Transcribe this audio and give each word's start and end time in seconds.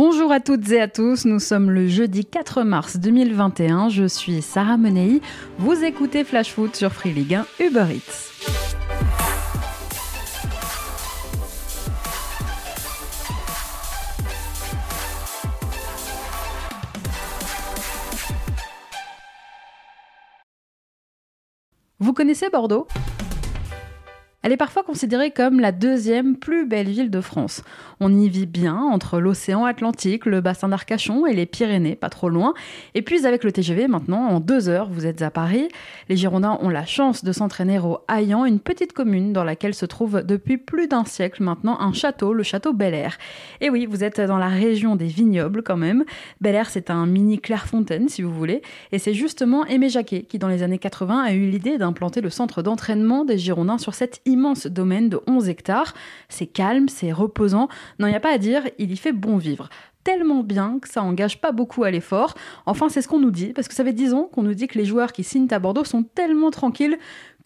Bonjour 0.00 0.30
à 0.30 0.38
toutes 0.38 0.70
et 0.70 0.80
à 0.80 0.86
tous, 0.86 1.24
nous 1.24 1.40
sommes 1.40 1.72
le 1.72 1.88
jeudi 1.88 2.24
4 2.24 2.62
mars 2.62 2.98
2021, 2.98 3.88
je 3.88 4.04
suis 4.04 4.42
Sarah 4.42 4.76
Menei, 4.76 5.20
vous 5.58 5.82
écoutez 5.82 6.22
Flash 6.22 6.52
Foot 6.52 6.76
sur 6.76 6.92
Free 6.92 7.12
League 7.12 7.34
1 7.34 7.44
Uber. 7.58 7.98
Vous 21.98 22.12
connaissez 22.12 22.48
Bordeaux? 22.50 22.86
Elle 24.44 24.52
est 24.52 24.56
parfois 24.56 24.84
considérée 24.84 25.32
comme 25.32 25.58
la 25.58 25.72
deuxième 25.72 26.36
plus 26.36 26.64
belle 26.64 26.88
ville 26.88 27.10
de 27.10 27.20
France. 27.20 27.64
On 27.98 28.16
y 28.16 28.28
vit 28.28 28.46
bien 28.46 28.76
entre 28.76 29.18
l'océan 29.18 29.64
Atlantique, 29.64 30.26
le 30.26 30.40
bassin 30.40 30.68
d'Arcachon 30.68 31.26
et 31.26 31.34
les 31.34 31.44
Pyrénées, 31.44 31.96
pas 31.96 32.08
trop 32.08 32.28
loin. 32.28 32.54
Et 32.94 33.02
puis 33.02 33.26
avec 33.26 33.42
le 33.42 33.50
TGV, 33.50 33.88
maintenant, 33.88 34.28
en 34.28 34.38
deux 34.38 34.68
heures, 34.68 34.90
vous 34.90 35.06
êtes 35.06 35.22
à 35.22 35.32
Paris. 35.32 35.68
Les 36.08 36.16
Girondins 36.16 36.56
ont 36.62 36.68
la 36.68 36.86
chance 36.86 37.24
de 37.24 37.32
s'entraîner 37.32 37.80
au 37.80 37.98
Haillan, 38.06 38.44
une 38.44 38.60
petite 38.60 38.92
commune 38.92 39.32
dans 39.32 39.42
laquelle 39.42 39.74
se 39.74 39.86
trouve 39.86 40.22
depuis 40.22 40.56
plus 40.56 40.86
d'un 40.86 41.04
siècle 41.04 41.42
maintenant 41.42 41.80
un 41.80 41.92
château, 41.92 42.32
le 42.32 42.44
château 42.44 42.72
Bel 42.72 42.94
Air. 42.94 43.18
Et 43.60 43.70
oui, 43.70 43.86
vous 43.86 44.04
êtes 44.04 44.20
dans 44.20 44.38
la 44.38 44.46
région 44.46 44.94
des 44.94 45.06
vignobles 45.06 45.64
quand 45.64 45.76
même. 45.76 46.04
Bel 46.40 46.54
Air, 46.54 46.70
c'est 46.70 46.90
un 46.90 47.06
mini 47.06 47.40
Clairefontaine, 47.40 48.08
si 48.08 48.22
vous 48.22 48.32
voulez. 48.32 48.62
Et 48.92 49.00
c'est 49.00 49.14
justement 49.14 49.66
Aimé 49.66 49.88
Jacquet 49.88 50.22
qui, 50.22 50.38
dans 50.38 50.48
les 50.48 50.62
années 50.62 50.78
80, 50.78 51.22
a 51.22 51.32
eu 51.32 51.50
l'idée 51.50 51.76
d'implanter 51.76 52.20
le 52.20 52.30
centre 52.30 52.62
d'entraînement 52.62 53.24
des 53.24 53.36
Girondins 53.36 53.78
sur 53.78 53.94
cette 53.94 54.20
immense 54.28 54.66
domaine 54.66 55.08
de 55.08 55.20
11 55.26 55.48
hectares. 55.48 55.94
C'est 56.28 56.46
calme, 56.46 56.88
c'est 56.88 57.12
reposant. 57.12 57.68
Non, 57.98 58.06
il 58.06 58.10
n'y 58.10 58.16
a 58.16 58.20
pas 58.20 58.32
à 58.32 58.38
dire, 58.38 58.62
il 58.78 58.92
y 58.92 58.96
fait 58.96 59.12
bon 59.12 59.36
vivre 59.36 59.68
tellement 60.04 60.42
bien 60.42 60.78
que 60.80 60.88
ça 60.88 61.02
engage 61.02 61.38
pas 61.38 61.52
beaucoup 61.52 61.84
à 61.84 61.90
l'effort. 61.90 62.32
Enfin, 62.64 62.88
c'est 62.88 63.02
ce 63.02 63.08
qu'on 63.08 63.18
nous 63.18 63.30
dit, 63.30 63.52
parce 63.52 63.68
que 63.68 63.74
ça 63.74 63.84
fait 63.84 63.92
10 63.92 64.14
ans 64.14 64.30
qu'on 64.32 64.42
nous 64.42 64.54
dit 64.54 64.66
que 64.66 64.78
les 64.78 64.86
joueurs 64.86 65.12
qui 65.12 65.22
signent 65.22 65.48
à 65.50 65.58
Bordeaux 65.58 65.84
sont 65.84 66.02
tellement 66.02 66.50
tranquilles 66.50 66.98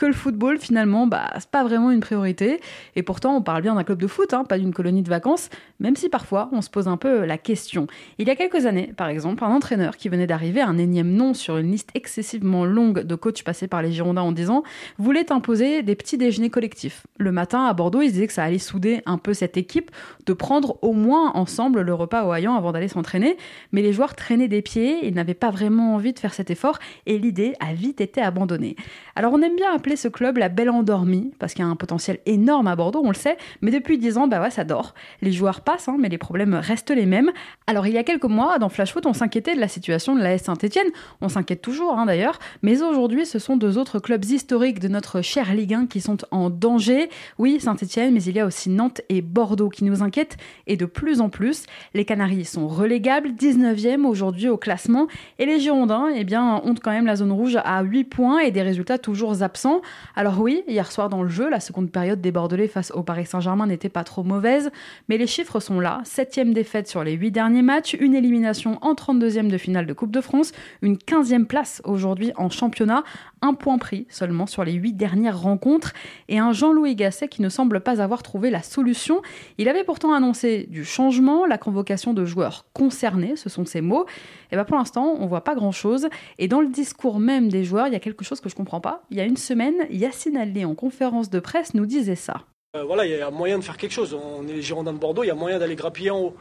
que 0.02 0.06
le 0.08 0.14
football, 0.14 0.58
finalement, 0.58 1.06
bah, 1.06 1.30
c'est 1.38 1.48
pas 1.48 1.62
vraiment 1.62 1.92
une 1.92 2.00
priorité. 2.00 2.60
Et 2.96 3.04
pourtant, 3.04 3.36
on 3.36 3.40
parle 3.40 3.62
bien 3.62 3.76
d'un 3.76 3.84
club 3.84 4.00
de 4.00 4.08
foot, 4.08 4.34
hein, 4.34 4.42
pas 4.42 4.58
d'une 4.58 4.74
colonie 4.74 5.02
de 5.02 5.08
vacances, 5.08 5.48
même 5.78 5.94
si 5.94 6.08
parfois 6.08 6.48
on 6.50 6.60
se 6.60 6.68
pose 6.70 6.88
un 6.88 6.96
peu 6.96 7.24
la 7.24 7.38
question. 7.38 7.86
Il 8.18 8.26
y 8.26 8.30
a 8.32 8.34
quelques 8.34 8.66
années, 8.66 8.92
par 8.96 9.06
exemple, 9.06 9.44
un 9.44 9.50
entraîneur 9.50 9.96
qui 9.96 10.08
venait 10.08 10.26
d'arriver, 10.26 10.60
un 10.60 10.76
énième 10.76 11.12
nom 11.12 11.34
sur 11.34 11.56
une 11.56 11.70
liste 11.70 11.90
excessivement 11.94 12.64
longue 12.64 13.04
de 13.04 13.14
coachs 13.14 13.44
passés 13.44 13.68
par 13.68 13.80
les 13.80 13.92
Girondins 13.92 14.22
en 14.22 14.32
10 14.32 14.50
ans, 14.50 14.64
voulait 14.98 15.30
imposer 15.30 15.84
des 15.84 15.94
petits 15.94 16.18
déjeuners 16.18 16.50
collectifs. 16.50 17.06
Le 17.18 17.30
matin, 17.30 17.66
à 17.66 17.72
Bordeaux, 17.72 18.02
il 18.02 18.10
disait 18.10 18.26
que 18.26 18.32
ça 18.32 18.42
allait 18.42 18.58
souder 18.58 19.02
un 19.06 19.18
peu 19.18 19.34
cette 19.34 19.56
équipe 19.56 19.92
de 20.26 20.32
prendre 20.32 20.78
au 20.82 20.94
moins 20.94 21.30
ensemble 21.34 21.82
le 21.82 21.94
repas 21.94 22.24
au 22.24 22.32
haillant 22.32 22.56
avant 22.56 22.72
d'aller 22.72 22.88
s'entraîner. 22.88 23.36
Mais 23.70 23.82
les 23.82 23.92
joueurs 23.92 24.16
traînaient 24.16 24.48
des 24.48 24.62
pieds, 24.62 25.06
ils 25.06 25.14
n'avaient 25.14 25.34
pas 25.34 25.50
vraiment 25.50 25.94
envie 25.94 26.12
de 26.12 26.18
faire 26.18 26.34
cet 26.34 26.50
effort 26.50 26.80
et 27.06 27.18
l'idée 27.18 27.54
a 27.60 27.72
vite 27.72 28.00
été 28.00 28.20
abandonnée. 28.20 28.74
Alors 29.14 29.32
on 29.32 29.40
aime 29.42 29.54
bien 29.54 29.72
appeler 29.72 29.91
ce 29.96 30.08
club 30.08 30.38
la 30.38 30.48
Belle 30.48 30.70
Endormie, 30.70 31.32
parce 31.38 31.54
qu'il 31.54 31.64
y 31.64 31.68
a 31.68 31.70
un 31.70 31.76
potentiel 31.76 32.18
énorme 32.26 32.66
à 32.66 32.76
Bordeaux, 32.76 33.02
on 33.04 33.08
le 33.08 33.14
sait, 33.14 33.36
mais 33.60 33.70
depuis 33.70 33.98
10 33.98 34.18
ans, 34.18 34.28
bah 34.28 34.40
ouais, 34.40 34.50
ça 34.50 34.64
dort. 34.64 34.94
Les 35.20 35.32
joueurs 35.32 35.60
passent, 35.60 35.88
hein, 35.88 35.96
mais 35.98 36.08
les 36.08 36.18
problèmes 36.18 36.54
restent 36.54 36.90
les 36.90 37.06
mêmes. 37.06 37.30
Alors 37.66 37.86
il 37.86 37.94
y 37.94 37.98
a 37.98 38.04
quelques 38.04 38.24
mois, 38.24 38.58
dans 38.58 38.68
Flash 38.68 38.92
Foot, 38.92 39.06
on 39.06 39.12
s'inquiétait 39.12 39.54
de 39.54 39.60
la 39.60 39.68
situation 39.68 40.14
de 40.14 40.20
la 40.20 40.34
S 40.34 40.44
Saint-Etienne, 40.44 40.88
on 41.20 41.28
s'inquiète 41.28 41.62
toujours 41.62 41.98
hein, 41.98 42.06
d'ailleurs, 42.06 42.38
mais 42.62 42.82
aujourd'hui, 42.82 43.26
ce 43.26 43.38
sont 43.38 43.56
deux 43.56 43.78
autres 43.78 43.98
clubs 43.98 44.24
historiques 44.24 44.78
de 44.78 44.88
notre 44.88 45.22
cher 45.22 45.54
Ligue 45.54 45.74
1 45.74 45.86
qui 45.86 46.00
sont 46.00 46.18
en 46.30 46.50
danger. 46.50 47.08
Oui, 47.38 47.60
Saint-Etienne, 47.60 48.12
mais 48.14 48.22
il 48.22 48.36
y 48.36 48.40
a 48.40 48.46
aussi 48.46 48.70
Nantes 48.70 49.00
et 49.08 49.22
Bordeaux 49.22 49.68
qui 49.68 49.84
nous 49.84 50.02
inquiètent, 50.02 50.36
et 50.66 50.76
de 50.76 50.86
plus 50.86 51.20
en 51.20 51.28
plus. 51.28 51.64
Les 51.94 52.04
Canaries 52.04 52.44
sont 52.44 52.68
relégables, 52.68 53.30
19e 53.30 54.04
aujourd'hui 54.04 54.48
au 54.48 54.56
classement, 54.56 55.06
et 55.38 55.46
les 55.46 55.60
Girondins, 55.60 56.08
eh 56.14 56.24
bien, 56.24 56.60
ont 56.64 56.74
quand 56.74 56.90
même 56.90 57.06
la 57.06 57.16
zone 57.16 57.32
rouge 57.32 57.58
à 57.64 57.82
8 57.82 58.04
points 58.04 58.38
et 58.40 58.50
des 58.50 58.62
résultats 58.62 58.98
toujours 58.98 59.42
absents. 59.42 59.71
Alors 60.16 60.40
oui, 60.40 60.62
hier 60.68 60.90
soir 60.90 61.08
dans 61.08 61.22
le 61.22 61.28
jeu, 61.28 61.48
la 61.48 61.60
seconde 61.60 61.90
période 61.90 62.20
des 62.20 62.32
Bordelais 62.32 62.68
face 62.68 62.90
au 62.90 63.02
Paris 63.02 63.26
Saint-Germain 63.26 63.66
n'était 63.66 63.88
pas 63.88 64.04
trop 64.04 64.22
mauvaise, 64.22 64.70
mais 65.08 65.18
les 65.18 65.26
chiffres 65.26 65.60
sont 65.60 65.80
là. 65.80 66.00
Septième 66.04 66.52
défaite 66.52 66.88
sur 66.88 67.04
les 67.04 67.12
huit 67.12 67.30
derniers 67.30 67.62
matchs, 67.62 67.96
une 67.98 68.14
élimination 68.14 68.78
en 68.82 68.94
32e 68.94 69.48
de 69.48 69.58
finale 69.58 69.86
de 69.86 69.92
Coupe 69.92 70.10
de 70.10 70.20
France, 70.20 70.52
une 70.82 70.96
15e 70.96 71.46
place 71.46 71.80
aujourd'hui 71.84 72.32
en 72.36 72.50
championnat, 72.50 73.04
un 73.40 73.54
point 73.54 73.78
pris 73.78 74.06
seulement 74.08 74.46
sur 74.46 74.64
les 74.64 74.72
huit 74.72 74.92
dernières 74.92 75.40
rencontres, 75.40 75.92
et 76.28 76.38
un 76.38 76.52
Jean-Louis 76.52 76.94
Gasset 76.94 77.28
qui 77.28 77.42
ne 77.42 77.48
semble 77.48 77.80
pas 77.80 78.00
avoir 78.00 78.22
trouvé 78.22 78.50
la 78.50 78.62
solution. 78.62 79.20
Il 79.58 79.68
avait 79.68 79.84
pourtant 79.84 80.12
annoncé 80.12 80.66
du 80.70 80.84
changement, 80.84 81.46
la 81.46 81.58
convocation 81.58 82.14
de 82.14 82.24
joueurs 82.24 82.66
concernés, 82.72 83.36
ce 83.36 83.48
sont 83.48 83.64
ses 83.64 83.80
mots. 83.80 84.06
Et 84.50 84.56
bien 84.56 84.64
pour 84.64 84.76
l'instant, 84.76 85.16
on 85.18 85.26
voit 85.26 85.44
pas 85.44 85.54
grand-chose. 85.54 86.08
Et 86.38 86.48
dans 86.48 86.60
le 86.60 86.68
discours 86.68 87.18
même 87.18 87.48
des 87.48 87.64
joueurs, 87.64 87.86
il 87.86 87.92
y 87.92 87.96
a 87.96 88.00
quelque 88.00 88.24
chose 88.24 88.40
que 88.40 88.48
je 88.48 88.54
comprends 88.54 88.80
pas. 88.80 89.02
Il 89.10 89.16
y 89.16 89.20
a 89.20 89.24
une 89.24 89.36
semaine, 89.36 89.61
Yacine 89.90 90.36
Allé, 90.36 90.64
en 90.64 90.74
conférence 90.74 91.30
de 91.30 91.40
presse, 91.40 91.74
nous 91.74 91.86
disait 91.86 92.16
ça. 92.16 92.42
Euh, 92.74 92.84
voilà, 92.84 93.04
il 93.06 93.12
y 93.12 93.20
a 93.20 93.30
moyen 93.30 93.58
de 93.58 93.64
faire 93.64 93.76
quelque 93.76 93.92
chose. 93.92 94.14
On 94.14 94.46
est 94.48 94.52
les 94.52 94.62
Girondins 94.62 94.92
de 94.92 94.98
Bordeaux, 94.98 95.24
il 95.24 95.28
y 95.28 95.30
a 95.30 95.34
moyen 95.34 95.58
d'aller 95.58 95.76
grappiller 95.76 96.10
en 96.10 96.20
haut. 96.20 96.34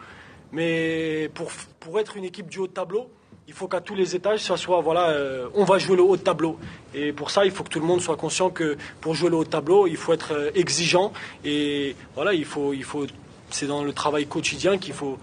Mais 0.52 1.30
pour, 1.34 1.52
pour 1.80 2.00
être 2.00 2.18
une 2.18 2.24
équipe 2.26 2.48
du 2.48 2.60
haut 2.60 2.68
de 2.68 2.74
tableau, 2.74 3.10
il 3.48 3.54
faut 3.54 3.68
qu'à 3.68 3.82
tous 3.82 3.96
les 3.96 4.16
étages, 4.16 4.44
ça 4.44 4.56
soit, 4.56 4.80
voilà, 4.82 5.10
euh, 5.10 5.50
on 5.56 5.66
va 5.66 5.78
jouer 5.78 5.98
le 5.98 6.04
haut 6.04 6.16
de 6.16 6.22
tableau. 6.22 6.58
Et 6.94 7.12
pour 7.12 7.32
ça, 7.32 7.44
il 7.44 7.52
faut 7.52 7.64
que 7.64 7.70
tout 7.70 7.80
le 7.80 7.86
monde 7.86 8.00
soit 8.00 8.16
conscient 8.16 8.50
que 8.50 8.78
pour 9.02 9.14
jouer 9.14 9.30
le 9.30 9.36
haut 9.36 9.44
de 9.44 9.50
tableau, 9.50 9.88
il 9.88 9.98
faut 9.98 10.14
être 10.14 10.34
euh, 10.34 10.52
exigeant. 10.56 11.12
Et 11.44 11.96
voilà, 12.16 12.34
il 12.34 12.46
faut, 12.46 12.72
il 12.74 12.84
faut, 12.84 13.06
c'est 13.50 13.68
dans 13.68 13.84
le 13.84 13.92
travail 13.92 14.26
quotidien 14.26 14.78
qu'il 14.78 14.94
faut, 14.94 15.18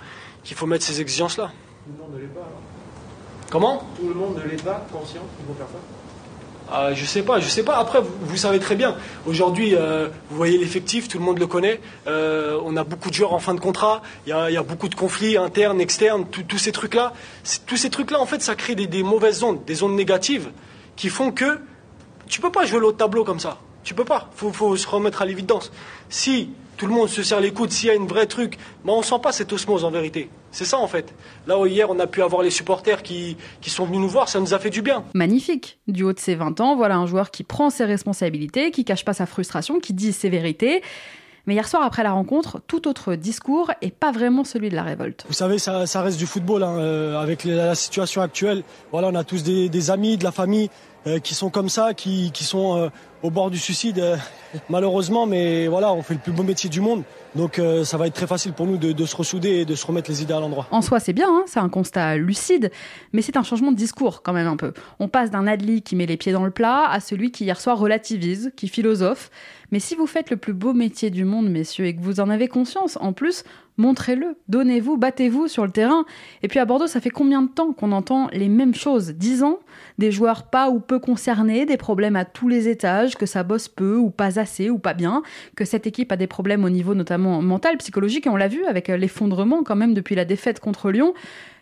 qu'il 0.44 0.56
faut 0.56 0.66
mettre 0.66 0.84
ces 0.84 1.00
exigences-là. 1.00 1.52
Comment? 3.50 3.82
Tout 3.98 4.08
le 4.08 4.14
monde 4.14 4.34
de 4.34 4.50
l'État 4.50 4.86
conscient 4.92 5.22
qu'il 5.36 5.46
faut 5.46 5.54
faire 5.54 5.68
ça? 5.68 5.78
Ah, 6.70 6.92
je 6.92 7.04
sais 7.04 7.22
pas, 7.22 7.40
je 7.40 7.48
sais 7.48 7.62
pas. 7.62 7.78
Après, 7.78 8.00
vous, 8.02 8.36
savez 8.36 8.58
très 8.58 8.76
bien. 8.76 8.96
Aujourd'hui, 9.26 9.74
euh, 9.74 10.08
vous 10.30 10.36
voyez 10.36 10.58
l'effectif, 10.58 11.08
tout 11.08 11.18
le 11.18 11.24
monde 11.24 11.38
le 11.38 11.46
connaît. 11.46 11.80
Euh, 12.06 12.60
on 12.64 12.76
a 12.76 12.84
beaucoup 12.84 13.08
de 13.08 13.14
joueurs 13.14 13.32
en 13.32 13.38
fin 13.38 13.54
de 13.54 13.60
contrat. 13.60 14.02
Il 14.26 14.30
y 14.30 14.32
a, 14.32 14.62
beaucoup 14.62 14.88
de 14.88 14.94
conflits 14.94 15.38
internes, 15.38 15.80
externes, 15.80 16.26
tous 16.26 16.58
ces 16.58 16.72
trucs-là. 16.72 17.14
Tous 17.66 17.76
ces 17.76 17.88
trucs-là, 17.88 18.20
en 18.20 18.26
fait, 18.26 18.42
ça 18.42 18.54
crée 18.54 18.74
des, 18.74 19.02
mauvaises 19.02 19.42
ondes, 19.42 19.64
des 19.64 19.82
ondes 19.82 19.94
négatives, 19.94 20.50
qui 20.96 21.08
font 21.08 21.30
que 21.30 21.58
tu 22.26 22.40
peux 22.40 22.52
pas 22.52 22.66
jouer 22.66 22.80
l'autre 22.80 22.98
tableau 22.98 23.24
comme 23.24 23.40
ça. 23.40 23.58
Tu 23.88 23.94
peux 23.94 24.04
pas. 24.04 24.28
Faut, 24.34 24.52
faut 24.52 24.76
se 24.76 24.86
remettre 24.86 25.22
à 25.22 25.24
l'évidence. 25.24 25.72
Si 26.10 26.50
tout 26.76 26.86
le 26.86 26.92
monde 26.92 27.08
se 27.08 27.22
serre 27.22 27.40
les 27.40 27.52
coudes, 27.52 27.70
s'il 27.70 27.88
y 27.88 27.90
a 27.90 27.94
une 27.94 28.06
vraie 28.06 28.26
truc, 28.26 28.58
mais 28.84 28.92
on 28.92 29.00
sent 29.00 29.18
pas 29.22 29.32
cette 29.32 29.50
osmose 29.50 29.82
en 29.82 29.90
vérité. 29.90 30.28
C'est 30.50 30.66
ça 30.66 30.76
en 30.76 30.86
fait. 30.86 31.14
Là 31.46 31.58
où 31.58 31.64
hier 31.64 31.88
on 31.88 31.98
a 31.98 32.06
pu 32.06 32.20
avoir 32.20 32.42
les 32.42 32.50
supporters 32.50 33.02
qui, 33.02 33.38
qui 33.62 33.70
sont 33.70 33.86
venus 33.86 34.00
nous 34.00 34.08
voir, 34.10 34.28
ça 34.28 34.40
nous 34.40 34.52
a 34.52 34.58
fait 34.58 34.68
du 34.68 34.82
bien. 34.82 35.04
Magnifique. 35.14 35.78
Du 35.88 36.02
haut 36.02 36.12
de 36.12 36.20
ses 36.20 36.34
20 36.34 36.60
ans, 36.60 36.76
voilà 36.76 36.96
un 36.96 37.06
joueur 37.06 37.30
qui 37.30 37.44
prend 37.44 37.70
ses 37.70 37.86
responsabilités, 37.86 38.72
qui 38.72 38.84
cache 38.84 39.06
pas 39.06 39.14
sa 39.14 39.24
frustration, 39.24 39.80
qui 39.80 39.94
dit 39.94 40.12
ses 40.12 40.28
vérités. 40.28 40.82
Mais 41.48 41.54
hier 41.54 41.66
soir, 41.66 41.82
après 41.82 42.02
la 42.02 42.12
rencontre, 42.12 42.60
tout 42.66 42.88
autre 42.88 43.14
discours 43.14 43.72
et 43.80 43.90
pas 43.90 44.12
vraiment 44.12 44.44
celui 44.44 44.68
de 44.68 44.74
la 44.74 44.82
révolte. 44.82 45.24
Vous 45.28 45.32
savez, 45.32 45.58
ça, 45.58 45.86
reste 46.02 46.18
du 46.18 46.26
football. 46.26 46.62
Hein, 46.62 46.76
euh, 46.78 47.18
avec 47.18 47.44
la 47.44 47.74
situation 47.74 48.20
actuelle, 48.20 48.64
voilà, 48.92 49.08
on 49.08 49.14
a 49.14 49.24
tous 49.24 49.42
des, 49.42 49.90
amis, 49.90 50.18
de 50.18 50.24
la 50.24 50.30
famille 50.30 50.68
qui 51.22 51.34
sont 51.34 51.50
comme 51.50 51.68
ça, 51.68 51.94
qui, 51.94 52.30
qui 52.32 52.44
sont 52.44 52.76
euh, 52.76 52.88
au 53.22 53.30
bord 53.30 53.50
du 53.50 53.58
suicide, 53.58 53.98
euh, 53.98 54.16
malheureusement, 54.68 55.26
mais 55.26 55.66
voilà, 55.66 55.92
on 55.92 56.02
fait 56.02 56.14
le 56.14 56.20
plus 56.20 56.32
beau 56.32 56.42
métier 56.42 56.70
du 56.70 56.80
monde. 56.80 57.02
Donc 57.34 57.58
euh, 57.58 57.84
ça 57.84 57.96
va 57.96 58.06
être 58.06 58.14
très 58.14 58.26
facile 58.26 58.52
pour 58.52 58.66
nous 58.66 58.76
de, 58.76 59.06
se 59.06 59.16
ressouder 59.16 59.50
et 59.50 59.64
de 59.64 59.74
se 59.74 59.86
remettre 59.86 60.10
les 60.10 60.22
idées 60.22 60.34
à 60.34 60.40
l'endroit. 60.40 60.66
En 60.70 60.82
soi, 60.82 61.00
c'est 61.00 61.12
bien, 61.12 61.28
hein, 61.28 61.44
c'est 61.46 61.60
un 61.60 61.68
constat 61.68 62.16
lucide, 62.16 62.70
mais 63.12 63.22
c'est 63.22 63.36
un 63.36 63.42
changement 63.42 63.72
de 63.72 63.76
discours 63.76 64.22
quand 64.22 64.32
même 64.32 64.46
un 64.46 64.56
peu. 64.56 64.72
On 64.98 65.08
passe 65.08 65.30
d'un 65.30 65.46
Adli 65.46 65.82
qui 65.82 65.96
met 65.96 66.06
les 66.06 66.16
pieds 66.16 66.32
dans 66.32 66.44
le 66.44 66.50
plat 66.50 66.88
à 66.88 67.00
celui 67.00 67.30
qui 67.30 67.44
hier 67.44 67.60
soir 67.60 67.78
relativise, 67.78 68.52
qui 68.56 68.68
philosophe. 68.68 69.30
Mais 69.70 69.80
si 69.80 69.94
vous 69.94 70.06
faites 70.06 70.30
le 70.30 70.36
plus 70.36 70.54
beau 70.54 70.72
métier 70.72 71.10
du 71.10 71.24
monde, 71.24 71.50
messieurs, 71.50 71.86
et 71.86 71.94
que 71.94 72.00
vous 72.00 72.20
en 72.20 72.30
avez 72.30 72.48
conscience, 72.48 72.96
en 73.00 73.12
plus, 73.12 73.44
montrez-le, 73.78 74.36
donnez-vous, 74.48 74.96
battez-vous 74.96 75.48
sur 75.48 75.64
le 75.64 75.70
terrain. 75.70 76.04
Et 76.42 76.48
puis 76.48 76.58
à 76.58 76.64
Bordeaux, 76.64 76.86
ça 76.86 77.00
fait 77.00 77.10
combien 77.10 77.42
de 77.42 77.48
temps 77.48 77.72
qu'on 77.72 77.92
entend 77.92 78.28
les 78.32 78.48
mêmes 78.48 78.74
choses? 78.74 79.14
Dix 79.14 79.42
ans? 79.42 79.60
Des 79.96 80.12
joueurs 80.12 80.44
pas 80.44 80.68
ou 80.68 80.80
peu 80.80 80.98
concernés, 80.98 81.64
des 81.64 81.76
problèmes 81.76 82.16
à 82.16 82.24
tous 82.24 82.48
les 82.48 82.68
étages 82.68 83.16
que 83.16 83.26
ça 83.26 83.42
bosse 83.42 83.68
peu 83.68 83.96
ou 83.96 84.10
pas 84.10 84.38
assez 84.38 84.68
ou 84.68 84.78
pas 84.78 84.94
bien, 84.94 85.22
que 85.56 85.64
cette 85.64 85.86
équipe 85.86 86.12
a 86.12 86.16
des 86.16 86.26
problèmes 86.26 86.64
au 86.64 86.70
niveau 86.70 86.94
notamment 86.94 87.40
mental, 87.40 87.78
psychologique, 87.78 88.26
et 88.26 88.30
on 88.30 88.36
l'a 88.36 88.48
vu 88.48 88.64
avec 88.66 88.88
l'effondrement 88.88 89.62
quand 89.62 89.76
même 89.76 89.94
depuis 89.94 90.14
la 90.14 90.24
défaite 90.24 90.60
contre 90.60 90.90
Lyon. 90.90 91.14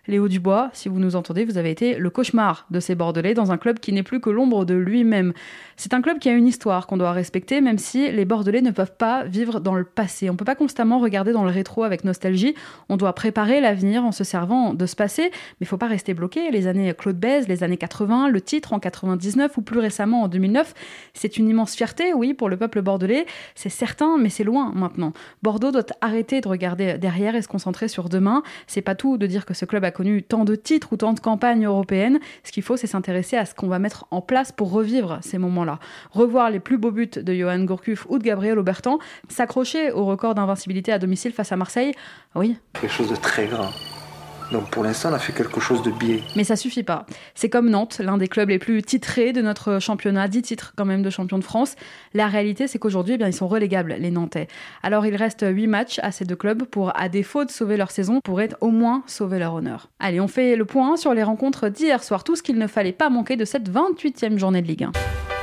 Léo 0.09 0.29
Dubois, 0.29 0.71
si 0.73 0.89
vous 0.89 1.01
nous 1.01 1.17
entendez, 1.17 1.45
vous 1.45 1.59
avez 1.59 1.71
été 1.71 1.97
le 1.97 2.11
cauchemar 2.11 2.67
de 2.71 2.79
ces 2.79 2.95
Bordelais 2.95 3.35
dans 3.35 3.51
un 3.51 3.57
club 3.57 3.81
qui 3.81 3.93
n'est 3.93 4.05
plus 4.05 4.21
que 4.21 4.31
l'ombre 4.31 4.65
de 4.65 4.75
lui-même. 4.75 5.33
C'est 5.77 5.95
un 5.95 6.01
club 6.01 6.19
qui 6.21 6.29
a 6.29 6.33
une 6.33 6.47
histoire 6.47 6.87
qu'on 6.87 6.97
doit 6.97 7.13
respecter, 7.13 7.61
même 7.61 7.79
si 7.79 8.11
les 8.13 8.25
Bordelais 8.25 8.63
ne 8.63 8.71
peuvent 8.71 8.95
pas 8.97 9.25
vivre 9.25 9.61
dans 9.61 9.75
le 9.75 9.85
passé. 9.85 10.31
On 10.31 10.35
ne 10.35 10.39
peut 10.39 10.45
pas 10.45 10.55
constamment 10.55 11.01
regarder 11.01 11.33
dans 11.33 11.43
le 11.43 11.51
rétro 11.51 11.83
avec 11.83 12.05
nostalgie. 12.05 12.55
On 12.89 12.97
doit 12.97 13.15
préparer 13.15 13.61
l'avenir 13.61 14.05
en 14.05 14.13
se 14.13 14.23
servant 14.23 14.75
de 14.75 14.87
ce 14.87 14.95
passé, 14.95 15.23
mais 15.25 15.63
il 15.63 15.67
faut 15.67 15.77
pas 15.77 15.89
rester 15.89 16.15
bloqué. 16.15 16.51
Les 16.53 16.69
années 16.69 16.95
Claude 16.97 17.19
Bèze, 17.19 17.49
les 17.49 17.65
années 17.65 17.77
80, 17.77 18.29
le 18.29 18.41
titre 18.41 18.73
en 18.73 18.79
99 18.79 19.57
ou 19.57 19.63
plus 19.63 19.81
récemment 19.81 20.23
en 20.23 20.29
2009, 20.29 20.73
c'est 21.15 21.37
une 21.37 21.49
immense 21.49 21.75
fierté, 21.75 22.15
oui, 22.15 22.33
pour 22.33 22.49
le 22.49 22.57
peuple 22.57 22.81
bordelais. 22.81 23.27
C'est 23.55 23.71
certain, 23.71 24.19
mais 24.19 24.29
c'est 24.29 24.45
loin 24.45 24.73
maintenant. 24.75 25.13
Bordeaux 25.43 25.73
doit 25.73 25.87
arrêter 26.01 26.41
de 26.41 26.49
regarder 26.49 26.97
derrière 26.99 27.35
et 27.35 27.43
se 27.43 27.49
concentrer 27.49 27.89
sur 27.89 28.09
demain. 28.09 28.43
C'est 28.69 28.83
pas 28.83 28.95
tout 28.95 29.19
de 29.19 29.27
dire 29.27 29.45
que 29.45 29.55
ce 29.55 29.65
club 29.65 29.85
a 29.85 29.91
connu 29.97 30.23
tant 30.23 30.45
de 30.45 30.55
titres 30.55 30.93
ou 30.93 30.97
tant 30.99 31.15
de 31.15 31.21
campagnes 31.21 31.65
européennes. 31.65 32.21
Ce 32.45 32.53
qu'il 32.53 32.63
faut, 32.63 32.77
c'est 32.77 32.87
s'intéresser 32.87 33.37
à 33.39 33.47
ce 33.47 33.55
qu'on 33.55 33.67
va 33.67 33.79
mettre 33.79 34.07
en 34.11 34.21
place 34.21 34.53
pour 34.53 34.71
revivre 34.71 35.19
ces 35.23 35.39
moments-là. 35.39 35.79
Revoir 36.11 36.51
les 36.51 36.61
plus 36.61 36.77
beaux 36.77 36.91
buts 36.91 37.09
de 37.17 37.35
Johan 37.35 37.65
Gourcuff 37.65 38.07
ou 38.11 38.19
de 38.19 38.25
Gabriel 38.25 38.59
Aubertan, 38.59 38.99
s'accrocher 39.29 39.91
au 39.93 40.05
record 40.05 40.35
d'invincibilité 40.35 40.93
à 40.93 40.99
domicile 40.99 41.33
face 41.33 41.51
à 41.51 41.57
Marseille, 41.57 41.93
oui. 42.35 42.59
Quelque 42.75 42.93
chose 42.93 43.11
de 43.11 43.17
très 43.17 43.47
grand. 43.47 43.71
Donc 44.53 44.71
pour 44.71 44.85
l'instant, 44.85 45.11
on 45.11 45.15
a 45.15 45.19
fait 45.19 45.33
quelque 45.33 45.61
chose 45.61 45.83
de 45.83 45.91
biais. 45.91 46.23
Mais 46.37 46.45
ça 46.45 46.57
suffit 46.57 46.83
pas. 46.83 47.07
C'est 47.35 47.49
comme 47.49 47.69
Nantes, 47.69 48.01
l'un 48.03 48.17
des 48.17 48.29
clubs 48.29 48.49
les 48.49 48.59
plus 48.59 48.83
titrés 48.83 49.33
de 49.33 49.43
notre 49.43 49.81
championnat, 49.81 50.29
10 50.29 50.43
titres 50.43 50.73
quand 50.77 50.85
même 50.85 51.03
de 51.03 51.11
champion 51.11 51.39
de 51.39 51.45
France. 51.45 51.75
La 52.15 52.29
réalité, 52.29 52.67
c'est 52.67 52.79
qu'aujourd'hui, 52.79 53.15
eh 53.15 53.19
bien, 53.19 53.27
ils 53.27 53.33
sont 53.33 53.49
relégables, 53.49 53.97
les 53.99 54.11
Nantais. 54.11 54.49
Alors 54.83 55.07
il 55.07 55.17
reste 55.17 55.45
8 55.49 55.67
matchs 55.67 55.99
à 56.03 56.13
ces 56.13 56.25
deux 56.25 56.37
clubs 56.37 56.65
pour, 56.65 56.97
à 56.99 57.09
défaut 57.09 57.45
de 57.45 57.51
sauver 57.51 57.77
leur 57.77 57.91
saison, 57.91 58.21
pourraient 58.23 58.51
au 58.61 58.71
moins 58.71 59.03
sauver 59.07 59.39
leur 59.39 59.55
honneur. 59.55 59.89
Allez, 59.99 60.21
on 60.21 60.29
fait 60.29 60.57
le 60.57 60.65
point 60.65 60.97
sur 60.97 61.15
les 61.15 61.23
rencontres 61.23 61.69
d'hier 61.69 62.03
soir, 62.03 62.25
tout 62.25 62.37
ce 62.37 62.43
qu'il 62.43 62.59
ne 62.59 62.67
fallait 62.67 62.93
pas 62.93 63.11
manquer 63.11 63.37
de 63.37 63.45
cette 63.45 63.71
28e 63.71 64.39
journée 64.39 64.63
de 64.63 64.67
Ligue 64.67 64.85
1. 64.85 65.36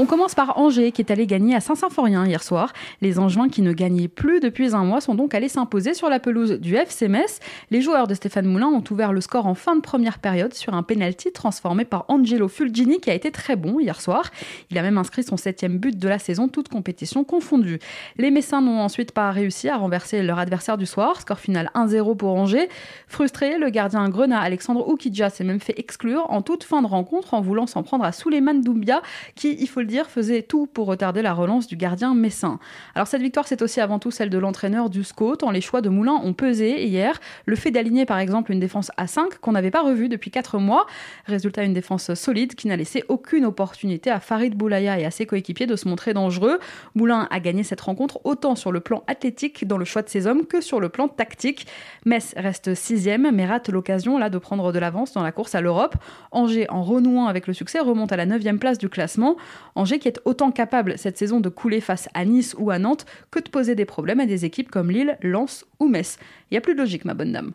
On 0.00 0.06
commence 0.06 0.36
par 0.36 0.58
Angers 0.58 0.92
qui 0.92 1.02
est 1.02 1.10
allé 1.10 1.26
gagner 1.26 1.56
à 1.56 1.60
Saint-Symphorien 1.60 2.24
hier 2.24 2.40
soir. 2.40 2.72
Les 3.00 3.18
Angevins 3.18 3.48
qui 3.48 3.62
ne 3.62 3.72
gagnaient 3.72 4.06
plus 4.06 4.38
depuis 4.38 4.76
un 4.76 4.84
mois 4.84 5.00
sont 5.00 5.16
donc 5.16 5.34
allés 5.34 5.48
s'imposer 5.48 5.92
sur 5.92 6.08
la 6.08 6.20
pelouse 6.20 6.52
du 6.60 6.76
FC 6.76 7.08
Metz. 7.08 7.40
Les 7.72 7.80
joueurs 7.80 8.06
de 8.06 8.14
Stéphane 8.14 8.46
Moulin 8.46 8.68
ont 8.68 8.84
ouvert 8.92 9.12
le 9.12 9.20
score 9.20 9.48
en 9.48 9.56
fin 9.56 9.74
de 9.74 9.80
première 9.80 10.20
période 10.20 10.54
sur 10.54 10.72
un 10.74 10.84
penalty 10.84 11.32
transformé 11.32 11.84
par 11.84 12.04
Angelo 12.06 12.46
Fulgini 12.46 13.00
qui 13.00 13.10
a 13.10 13.14
été 13.14 13.32
très 13.32 13.56
bon 13.56 13.80
hier 13.80 14.00
soir. 14.00 14.30
Il 14.70 14.78
a 14.78 14.82
même 14.82 14.98
inscrit 14.98 15.24
son 15.24 15.36
septième 15.36 15.78
but 15.78 15.98
de 15.98 16.08
la 16.08 16.20
saison, 16.20 16.46
toute 16.46 16.68
compétition 16.68 17.24
confondue. 17.24 17.80
Les 18.18 18.30
Messins 18.30 18.60
n'ont 18.60 18.78
ensuite 18.78 19.10
pas 19.10 19.32
réussi 19.32 19.68
à 19.68 19.78
renverser 19.78 20.22
leur 20.22 20.38
adversaire 20.38 20.78
du 20.78 20.86
soir. 20.86 21.20
Score 21.20 21.40
final 21.40 21.72
1-0 21.74 22.16
pour 22.16 22.36
Angers. 22.36 22.68
Frustré, 23.08 23.58
le 23.58 23.68
gardien 23.70 24.08
Grenat 24.08 24.38
Alexandre 24.38 24.88
Oukidja 24.88 25.28
s'est 25.28 25.42
même 25.42 25.58
fait 25.58 25.76
exclure 25.76 26.30
en 26.30 26.40
toute 26.40 26.62
fin 26.62 26.82
de 26.82 26.86
rencontre 26.86 27.34
en 27.34 27.40
voulant 27.40 27.66
s'en 27.66 27.82
prendre 27.82 28.04
à 28.04 28.12
Souleymane 28.12 28.60
Doumbia 28.60 29.02
qui, 29.34 29.56
il 29.58 29.68
faut 29.68 29.80
le 29.80 29.87
dire, 29.88 30.08
faisait 30.08 30.42
tout 30.42 30.66
pour 30.66 30.86
retarder 30.86 31.22
la 31.22 31.32
relance 31.32 31.66
du 31.66 31.76
gardien 31.76 32.14
messin. 32.14 32.60
Alors 32.94 33.08
cette 33.08 33.22
victoire, 33.22 33.48
c'est 33.48 33.62
aussi 33.62 33.80
avant 33.80 33.98
tout 33.98 34.10
celle 34.10 34.30
de 34.30 34.38
l'entraîneur 34.38 34.90
du 34.90 35.02
SCO, 35.02 35.36
tant 35.36 35.50
les 35.50 35.60
choix 35.60 35.80
de 35.80 35.88
Moulin 35.88 36.20
ont 36.22 36.32
pesé 36.32 36.84
hier. 36.84 37.18
Le 37.46 37.56
fait 37.56 37.70
d'aligner 37.70 38.06
par 38.06 38.18
exemple 38.18 38.52
une 38.52 38.60
défense 38.60 38.90
à 38.96 39.06
5 39.06 39.38
qu'on 39.38 39.52
n'avait 39.52 39.70
pas 39.70 39.82
revue 39.82 40.08
depuis 40.08 40.30
4 40.30 40.58
mois. 40.58 40.86
Résultat, 41.26 41.64
une 41.64 41.74
défense 41.74 42.14
solide 42.14 42.54
qui 42.54 42.68
n'a 42.68 42.76
laissé 42.76 43.04
aucune 43.08 43.44
opportunité 43.44 44.10
à 44.10 44.20
Farid 44.20 44.54
Boulaya 44.54 44.98
et 44.98 45.04
à 45.04 45.10
ses 45.10 45.26
coéquipiers 45.26 45.66
de 45.66 45.76
se 45.76 45.88
montrer 45.88 46.14
dangereux. 46.14 46.58
Moulin 46.94 47.26
a 47.30 47.40
gagné 47.40 47.62
cette 47.62 47.80
rencontre 47.80 48.20
autant 48.24 48.54
sur 48.54 48.72
le 48.72 48.80
plan 48.80 49.02
athlétique 49.06 49.66
dans 49.66 49.78
le 49.78 49.84
choix 49.84 50.02
de 50.02 50.08
ses 50.08 50.26
hommes 50.26 50.46
que 50.46 50.60
sur 50.60 50.80
le 50.80 50.88
plan 50.88 51.08
tactique. 51.08 51.66
Metz 52.04 52.34
reste 52.36 52.74
sixième 52.74 53.30
mais 53.32 53.46
rate 53.46 53.68
l'occasion 53.68 54.18
là 54.18 54.30
de 54.30 54.38
prendre 54.38 54.72
de 54.72 54.78
l'avance 54.78 55.12
dans 55.12 55.22
la 55.22 55.32
course 55.32 55.54
à 55.54 55.60
l'Europe. 55.60 55.96
Angers, 56.30 56.66
en 56.68 56.82
renouant 56.82 57.26
avec 57.26 57.46
le 57.46 57.52
succès, 57.52 57.78
remonte 57.80 58.12
à 58.12 58.16
la 58.16 58.26
9 58.26 58.38
place 58.58 58.78
du 58.78 58.88
classement. 58.88 59.36
Angers 59.78 60.00
qui 60.00 60.08
est 60.08 60.20
autant 60.24 60.50
capable 60.50 60.98
cette 60.98 61.18
saison 61.18 61.38
de 61.38 61.48
couler 61.48 61.80
face 61.80 62.08
à 62.12 62.24
Nice 62.24 62.56
ou 62.58 62.72
à 62.72 62.80
Nantes 62.80 63.06
que 63.30 63.38
de 63.38 63.48
poser 63.48 63.76
des 63.76 63.84
problèmes 63.84 64.18
à 64.18 64.26
des 64.26 64.44
équipes 64.44 64.72
comme 64.72 64.90
Lille, 64.90 65.16
Lens 65.22 65.64
ou 65.78 65.86
Metz. 65.86 66.18
Il 66.50 66.54
n'y 66.54 66.58
a 66.58 66.60
plus 66.60 66.74
de 66.74 66.80
logique, 66.80 67.04
ma 67.04 67.14
bonne 67.14 67.30
dame. 67.30 67.52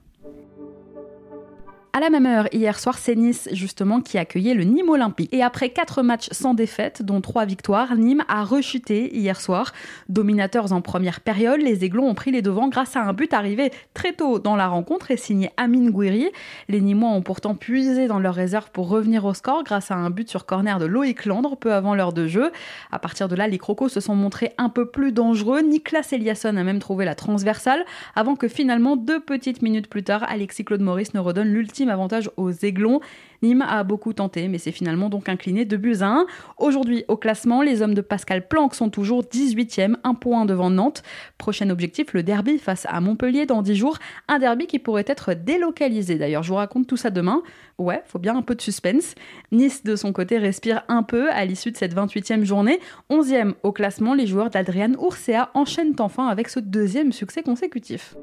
À 1.96 2.00
la 2.00 2.10
même 2.10 2.26
heure, 2.26 2.48
hier 2.52 2.80
soir, 2.80 2.98
c'est 2.98 3.14
Nice 3.14 3.48
justement 3.52 4.02
qui 4.02 4.18
accueillait 4.18 4.56
le 4.56 4.64
Nîmes 4.64 4.90
Olympique. 4.90 5.32
Et 5.32 5.44
après 5.44 5.70
quatre 5.70 6.02
matchs 6.02 6.28
sans 6.32 6.56
défaite, 6.56 7.04
dont 7.04 7.22
trois 7.22 7.46
victoires, 7.46 7.96
Nîmes 7.96 8.24
a 8.28 8.44
rechuté 8.44 9.16
hier 9.16 9.40
soir. 9.40 9.72
Dominateurs 10.10 10.74
en 10.74 10.82
première 10.82 11.20
période, 11.20 11.62
les 11.62 11.86
Aiglons 11.86 12.08
ont 12.08 12.16
pris 12.16 12.32
les 12.32 12.42
devants 12.42 12.68
grâce 12.68 12.96
à 12.96 13.04
un 13.04 13.14
but 13.14 13.32
arrivé 13.32 13.72
très 13.94 14.12
tôt 14.12 14.40
dans 14.40 14.56
la 14.56 14.70
rencontre 14.70 15.12
et 15.12 15.18
signé 15.18 15.52
Amine 15.56 15.92
Gouiri. 15.92 16.32
Les 16.68 16.82
Nîmois 16.82 17.12
ont 17.12 17.22
pourtant 17.22 17.54
puisé 17.54 18.08
dans 18.08 18.18
leur 18.18 18.34
réserve 18.34 18.72
pour 18.72 18.90
revenir 18.90 19.24
au 19.26 19.36
score 19.36 19.64
grâce 19.64 19.92
à 19.92 19.96
un 19.96 20.10
but 20.10 20.28
sur 20.28 20.48
corner 20.48 20.80
de 20.80 20.88
Loïc 20.88 21.26
Landre 21.26 21.58
peu 21.58 21.76
avant 21.76 21.94
l'heure 21.94 22.14
de 22.14 22.26
jeu. 22.26 22.52
À 22.92 22.98
partir 22.98 23.28
de 23.28 23.36
là, 23.36 23.48
les 23.48 23.60
Crocos 23.60 23.90
se 23.90 24.00
sont 24.00 24.16
montrés 24.16 24.54
un 24.58 24.70
peu 24.70 24.88
plus 24.88 25.12
dangereux. 25.12 25.62
Nicolas 25.62 26.08
Eliasson 26.12 26.58
a 26.58 26.64
même 26.64 26.80
trouvé 26.80 27.06
la 27.06 27.14
transversale 27.14 27.86
avant 28.16 28.36
que 28.36 28.48
finalement, 28.48 28.96
deux 28.96 29.20
petites 29.20 29.62
minutes 29.62 29.88
plus 29.88 30.04
tard, 30.04 30.26
Alexis 30.28 30.66
Claude 30.66 30.82
Maurice 30.82 31.14
ne 31.14 31.20
redonne 31.20 31.50
l'ultime 31.50 31.83
avantage 31.90 32.30
aux 32.38 32.52
Aiglons. 32.52 33.00
Nîmes 33.42 33.64
a 33.68 33.84
beaucoup 33.84 34.14
tenté, 34.14 34.48
mais 34.48 34.58
c'est 34.58 34.72
finalement 34.72 35.10
donc 35.10 35.28
incliné 35.28 35.66
de 35.66 35.76
buts 35.76 35.98
à 36.00 36.08
1. 36.08 36.26
Aujourd'hui, 36.58 37.04
au 37.10 37.18
classement, 37.18 37.62
les 37.62 37.82
hommes 37.82 37.94
de 37.94 38.02
Pascal 38.02 38.48
Planck 38.48 38.74
sont 38.74 38.90
toujours 38.90 39.24
18e, 39.24 39.96
un 40.04 40.14
point 40.14 40.46
devant 40.46 40.70
Nantes. 40.70 41.04
Prochain 41.38 41.70
objectif, 41.70 42.14
le 42.14 42.24
derby 42.24 42.58
face 42.58 42.88
à 42.90 43.02
Montpellier 43.02 43.46
dans 43.46 43.62
10 43.62 43.76
jours. 43.76 43.98
Un 44.30 44.40
derby 44.40 44.66
qui 44.66 44.80
pourrait 44.80 45.06
être 45.08 45.34
délocalisé. 45.34 46.16
D'ailleurs, 46.16 46.44
je 46.44 46.50
vous 46.50 46.56
raconte 46.56 46.88
tout 46.88 46.98
ça 46.98 47.10
demain. 47.10 47.44
Ouais, 47.78 48.02
faut 48.06 48.20
bien 48.20 48.38
un 48.38 48.42
peu 48.42 48.56
de 48.56 48.62
suspense. 48.62 49.16
Nice, 49.52 49.84
de 49.84 49.96
son 49.96 50.14
côté, 50.14 50.38
respire 50.38 50.84
un 50.88 51.04
peu 51.04 51.30
à 51.32 51.44
l'issue 51.44 51.72
de 51.72 51.78
cette 51.78 51.96
28e 51.96 52.44
journée. 52.44 52.80
11e 53.10 53.56
au 53.64 53.72
classement, 53.74 54.14
les 54.14 54.28
joueurs 54.28 54.50
d'Adrian 54.50 54.94
Ursea 54.94 55.50
enchaînent 55.54 55.96
enfin 56.00 56.28
avec 56.28 56.48
ce 56.48 56.60
deuxième 56.60 57.12
succès 57.12 57.44
consécutif. 57.44 58.16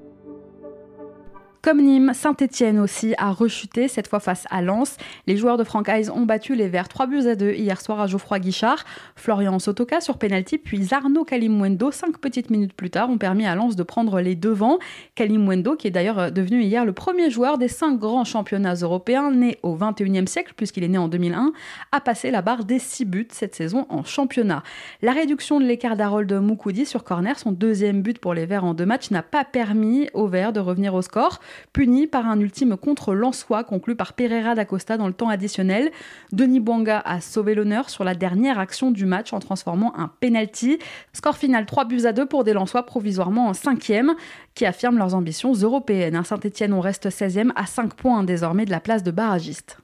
Comme 1.63 1.83
Nîmes, 1.83 2.15
Saint-Etienne 2.15 2.79
aussi 2.79 3.13
a 3.19 3.33
rechuté, 3.33 3.87
cette 3.87 4.09
fois 4.09 4.19
face 4.19 4.47
à 4.49 4.63
Lens. 4.63 4.97
Les 5.27 5.37
joueurs 5.37 5.59
de 5.59 5.65
Francaise 5.65 6.09
ont 6.09 6.23
battu 6.23 6.55
les 6.55 6.69
Verts 6.69 6.89
3 6.89 7.07
buts 7.07 7.27
à 7.27 7.35
2 7.35 7.53
hier 7.53 7.79
soir 7.83 8.01
à 8.01 8.07
Geoffroy 8.07 8.39
Guichard. 8.39 8.83
Florian 9.15 9.59
Sotoka 9.59 10.01
sur 10.01 10.17
penalty, 10.17 10.57
puis 10.57 10.89
Arnaud 10.95 11.25
Kalimwendo, 11.25 11.91
5 11.91 12.17
petites 12.17 12.49
minutes 12.49 12.73
plus 12.73 12.89
tard, 12.89 13.11
ont 13.11 13.19
permis 13.19 13.45
à 13.45 13.55
Lens 13.55 13.77
de 13.77 13.83
prendre 13.83 14.23
les 14.23 14.37
devants. 14.37 14.79
Kalimwendo, 15.17 15.77
qui 15.77 15.87
est 15.87 15.91
d'ailleurs 15.91 16.33
devenu 16.33 16.63
hier 16.63 16.87
le 16.87 16.95
premier 16.95 17.29
joueur 17.29 17.59
des 17.59 17.69
5 17.69 17.99
grands 17.99 18.25
championnats 18.25 18.77
européens, 18.77 19.31
né 19.31 19.59
au 19.63 19.77
21e 19.77 20.29
siècle, 20.29 20.55
puisqu'il 20.57 20.83
est 20.83 20.89
né 20.89 20.97
en 20.97 21.09
2001, 21.09 21.53
a 21.93 22.01
passé 22.01 22.31
la 22.31 22.41
barre 22.41 22.65
des 22.65 22.79
6 22.79 23.05
buts 23.05 23.29
cette 23.33 23.55
saison 23.55 23.85
en 23.91 24.03
championnat. 24.03 24.63
La 25.03 25.13
réduction 25.13 25.61
de 25.61 25.67
l'écart 25.67 25.99
d'Harold 25.99 26.33
Moukoudi 26.33 26.87
sur 26.87 27.05
corner, 27.05 27.39
son 27.39 27.53
deuxième 27.53 28.01
but 28.01 28.19
pour 28.19 28.33
les 28.33 28.47
Verts 28.47 28.65
en 28.65 28.73
deux 28.73 28.87
matchs, 28.87 29.11
n'a 29.11 29.23
pas 29.23 29.45
permis 29.45 30.09
aux 30.15 30.27
Verts 30.27 30.55
de 30.55 30.61
revenir 30.61 30.95
au 30.95 31.03
score 31.03 31.39
puni 31.73 32.07
par 32.07 32.29
un 32.29 32.39
ultime 32.41 32.77
contre 32.77 33.15
Lensois 33.15 33.65
conclu 33.65 33.97
par 33.97 34.13
Pereira 34.13 34.55
d'Acosta 34.55 34.97
dans 34.97 35.07
le 35.07 35.13
temps 35.13 35.29
additionnel. 35.29 35.91
Denis 36.33 36.61
Bouanga 36.61 37.01
a 37.05 37.21
sauvé 37.21 37.55
l'honneur 37.55 37.91
sur 37.91 38.05
la 38.05 38.15
dernière 38.15 38.59
action 38.59 38.91
du 38.91 39.07
match 39.07 39.33
en 39.33 39.39
transformant 39.39 39.93
un 39.99 40.11
penalty. 40.21 40.79
Score 41.13 41.37
final 41.37 41.67
3 41.67 41.85
buts 41.85 42.07
à 42.07 42.13
2 42.13 42.27
pour 42.27 42.45
des 42.45 42.53
Lensois 42.53 42.85
provisoirement 42.85 43.49
en 43.49 43.53
5e 43.53 44.15
qui 44.55 44.67
affirment 44.67 44.99
leurs 44.99 45.15
ambitions 45.15 45.53
européennes. 45.53 46.23
Saint-Etienne, 46.25 46.73
on 46.73 46.81
reste 46.81 47.09
16e 47.09 47.51
à 47.57 47.67
5 47.67 47.95
points 47.95 48.25
désormais 48.25 48.65
de 48.65 48.71
la 48.71 48.81
place 48.81 49.03
de 49.03 49.11
barragiste. 49.11 49.79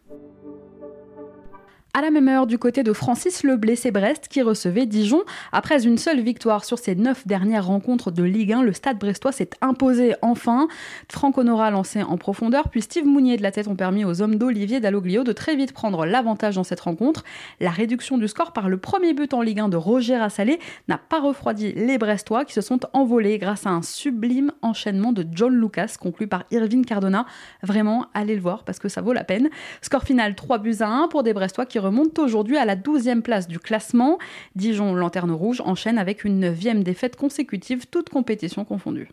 À 1.96 2.02
la 2.02 2.10
même 2.10 2.28
heure, 2.28 2.46
du 2.46 2.58
côté 2.58 2.82
de 2.82 2.92
Francis 2.92 3.42
Le 3.42 3.56
blessé 3.56 3.90
Brest 3.90 4.28
qui 4.28 4.42
recevait 4.42 4.84
Dijon. 4.84 5.22
Après 5.50 5.86
une 5.86 5.96
seule 5.96 6.20
victoire 6.20 6.66
sur 6.66 6.78
ses 6.78 6.94
neuf 6.94 7.26
dernières 7.26 7.68
rencontres 7.68 8.10
de 8.10 8.22
Ligue 8.22 8.52
1, 8.52 8.60
le 8.64 8.74
stade 8.74 8.98
brestois 8.98 9.32
s'est 9.32 9.48
imposé 9.62 10.14
enfin. 10.20 10.68
Franck 11.10 11.38
Honora 11.38 11.70
lancé 11.70 12.02
en 12.02 12.18
profondeur, 12.18 12.68
puis 12.68 12.82
Steve 12.82 13.06
Mounier 13.06 13.38
de 13.38 13.42
la 13.42 13.50
tête 13.50 13.66
ont 13.66 13.76
permis 13.76 14.04
aux 14.04 14.20
hommes 14.20 14.34
d'Olivier 14.34 14.78
Dalloglio 14.78 15.24
de 15.24 15.32
très 15.32 15.56
vite 15.56 15.72
prendre 15.72 16.04
l'avantage 16.04 16.56
dans 16.56 16.64
cette 16.64 16.80
rencontre. 16.80 17.24
La 17.60 17.70
réduction 17.70 18.18
du 18.18 18.28
score 18.28 18.52
par 18.52 18.68
le 18.68 18.76
premier 18.76 19.14
but 19.14 19.32
en 19.32 19.40
Ligue 19.40 19.60
1 19.60 19.70
de 19.70 19.78
Roger 19.78 20.16
Assalé 20.16 20.58
n'a 20.88 20.98
pas 20.98 21.20
refroidi 21.20 21.72
les 21.72 21.96
Brestois 21.96 22.44
qui 22.44 22.52
se 22.52 22.60
sont 22.60 22.80
envolés 22.92 23.38
grâce 23.38 23.64
à 23.64 23.70
un 23.70 23.80
sublime 23.80 24.52
enchaînement 24.60 25.12
de 25.12 25.24
John 25.32 25.58
Lucas 25.58 25.96
conclu 25.98 26.26
par 26.26 26.44
Irvine 26.50 26.84
Cardona. 26.84 27.24
Vraiment, 27.62 28.04
allez 28.12 28.34
le 28.34 28.42
voir 28.42 28.64
parce 28.64 28.78
que 28.78 28.90
ça 28.90 29.00
vaut 29.00 29.14
la 29.14 29.24
peine. 29.24 29.48
Score 29.80 30.02
final 30.02 30.34
3 30.34 30.58
buts 30.58 30.76
à 30.80 30.88
1 30.88 31.08
pour 31.08 31.22
des 31.22 31.32
Brestois 31.32 31.64
qui 31.64 31.78
remonte 31.86 32.18
aujourd'hui 32.18 32.56
à 32.56 32.64
la 32.64 32.74
12e 32.74 33.22
place 33.22 33.46
du 33.46 33.58
classement. 33.58 34.18
Dijon, 34.56 34.94
lanterne 34.94 35.30
rouge, 35.30 35.62
enchaîne 35.64 35.98
avec 35.98 36.24
une 36.24 36.44
9e 36.44 36.82
défaite 36.82 37.16
consécutive, 37.16 37.86
toute 37.86 38.08
compétition 38.08 38.64
confondue. 38.64 39.08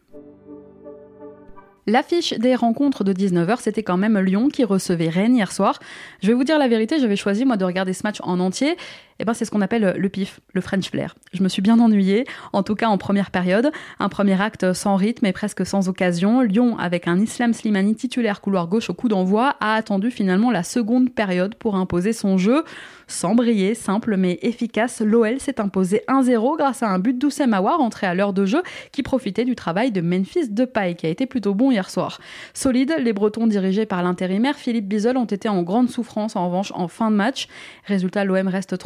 L'affiche 1.85 2.33
des 2.33 2.55
rencontres 2.55 3.03
de 3.03 3.11
19h, 3.11 3.57
c'était 3.59 3.83
quand 3.83 3.97
même 3.97 4.17
Lyon 4.17 4.47
qui 4.47 4.63
recevait 4.63 5.09
Rennes 5.09 5.35
hier 5.35 5.51
soir. 5.51 5.79
Je 6.21 6.27
vais 6.27 6.33
vous 6.33 6.45
dire 6.45 6.57
la 6.57 6.69
vérité, 6.69 6.97
j'avais 6.97 7.17
choisi 7.17 7.43
moi 7.43 7.57
de 7.57 7.65
regarder 7.65 7.91
ce 7.91 8.03
match 8.03 8.19
en 8.23 8.39
entier. 8.39 8.77
Eh 9.19 9.25
ben, 9.25 9.33
c'est 9.33 9.45
ce 9.45 9.51
qu'on 9.51 9.61
appelle 9.61 9.95
le 9.97 10.09
pif, 10.09 10.39
le 10.53 10.61
French 10.61 10.89
flair. 10.89 11.15
Je 11.33 11.43
me 11.43 11.49
suis 11.49 11.61
bien 11.61 11.79
ennuyée, 11.79 12.25
en 12.51 12.63
tout 12.63 12.75
cas 12.75 12.87
en 12.87 12.97
première 12.97 13.31
période. 13.31 13.71
Un 13.99 14.09
premier 14.09 14.39
acte 14.41 14.73
sans 14.73 14.95
rythme 14.95 15.25
et 15.25 15.33
presque 15.33 15.65
sans 15.65 15.89
occasion. 15.89 16.41
Lyon, 16.41 16.77
avec 16.77 17.07
un 17.07 17.19
Islam 17.19 17.53
Slimani 17.53 17.95
titulaire 17.95 18.41
couloir 18.41 18.67
gauche 18.67 18.89
au 18.89 18.93
coup 18.93 19.07
d'envoi, 19.07 19.55
a 19.59 19.75
attendu 19.75 20.11
finalement 20.11 20.51
la 20.51 20.63
seconde 20.63 21.13
période 21.13 21.55
pour 21.55 21.75
imposer 21.75 22.13
son 22.13 22.37
jeu. 22.37 22.63
Sans 23.07 23.35
briller, 23.35 23.75
simple 23.75 24.17
mais 24.17 24.39
efficace, 24.41 25.01
l'OL 25.01 25.39
s'est 25.39 25.59
imposé 25.59 26.03
1-0 26.07 26.57
grâce 26.57 26.83
à 26.83 26.89
un 26.89 26.99
but 26.99 27.17
d'Oussem 27.17 27.53
Aouar 27.53 27.81
entré 27.81 28.07
à 28.07 28.15
l'heure 28.15 28.33
de 28.33 28.45
jeu 28.45 28.63
qui 28.91 29.03
profitait 29.03 29.45
du 29.45 29.55
travail 29.55 29.91
de 29.91 30.01
Memphis 30.01 30.49
Depay 30.49 30.95
qui 30.95 31.05
a 31.05 31.09
été 31.09 31.25
plutôt 31.25 31.53
bon 31.53 31.71
hier 31.71 31.89
soir. 31.89 32.19
Solide, 32.53 32.95
les 32.99 33.13
Bretons 33.13 33.47
dirigés 33.47 33.85
par 33.85 34.03
l'intérimaire 34.03 34.55
Philippe 34.55 34.87
Bizol 34.87 35.17
ont 35.17 35.25
été 35.25 35.49
en 35.49 35.63
grande 35.63 35.89
souffrance 35.89 36.35
en 36.35 36.47
revanche 36.47 36.71
en 36.75 36.87
fin 36.87 37.11
de 37.11 37.15
match. 37.15 37.47
Résultat, 37.85 38.23
l'OM 38.23 38.47
reste 38.47 38.77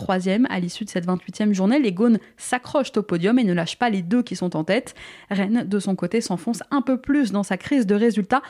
à 0.50 0.60
l'issue 0.60 0.86
de 0.86 0.90
cette 0.90 1.06
28e 1.06 1.54
journée. 1.54 1.80
Les 1.80 1.92
Gaunes 1.92 2.20
s'accrochent 2.38 2.92
au 2.98 3.04
podium 3.04 3.40
et 3.40 3.44
ne 3.44 3.54
lâchent 3.54 3.78
pas 3.78 3.90
les 3.90 4.02
deux 4.02 4.24
qui 4.24 4.36
sont 4.36 4.56
en 4.56 4.64
tête. 4.64 4.96
Rennes, 5.30 5.64
de 5.68 5.80
son 5.80 5.96
côté, 5.96 6.22
s'enfonce 6.22 6.64
un 6.72 6.82
peu 6.82 6.98
plus 6.98 7.32
dans 7.32 7.44
sa 7.44 7.58
crise 7.58 7.86
de 7.86 7.96
résultats 7.96 8.42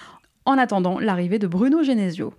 en 0.46 0.58
attendant 0.58 1.00
l'arrivée 1.00 1.40
de 1.40 1.48
Bruno 1.48 1.84
Genesio. 1.84 2.34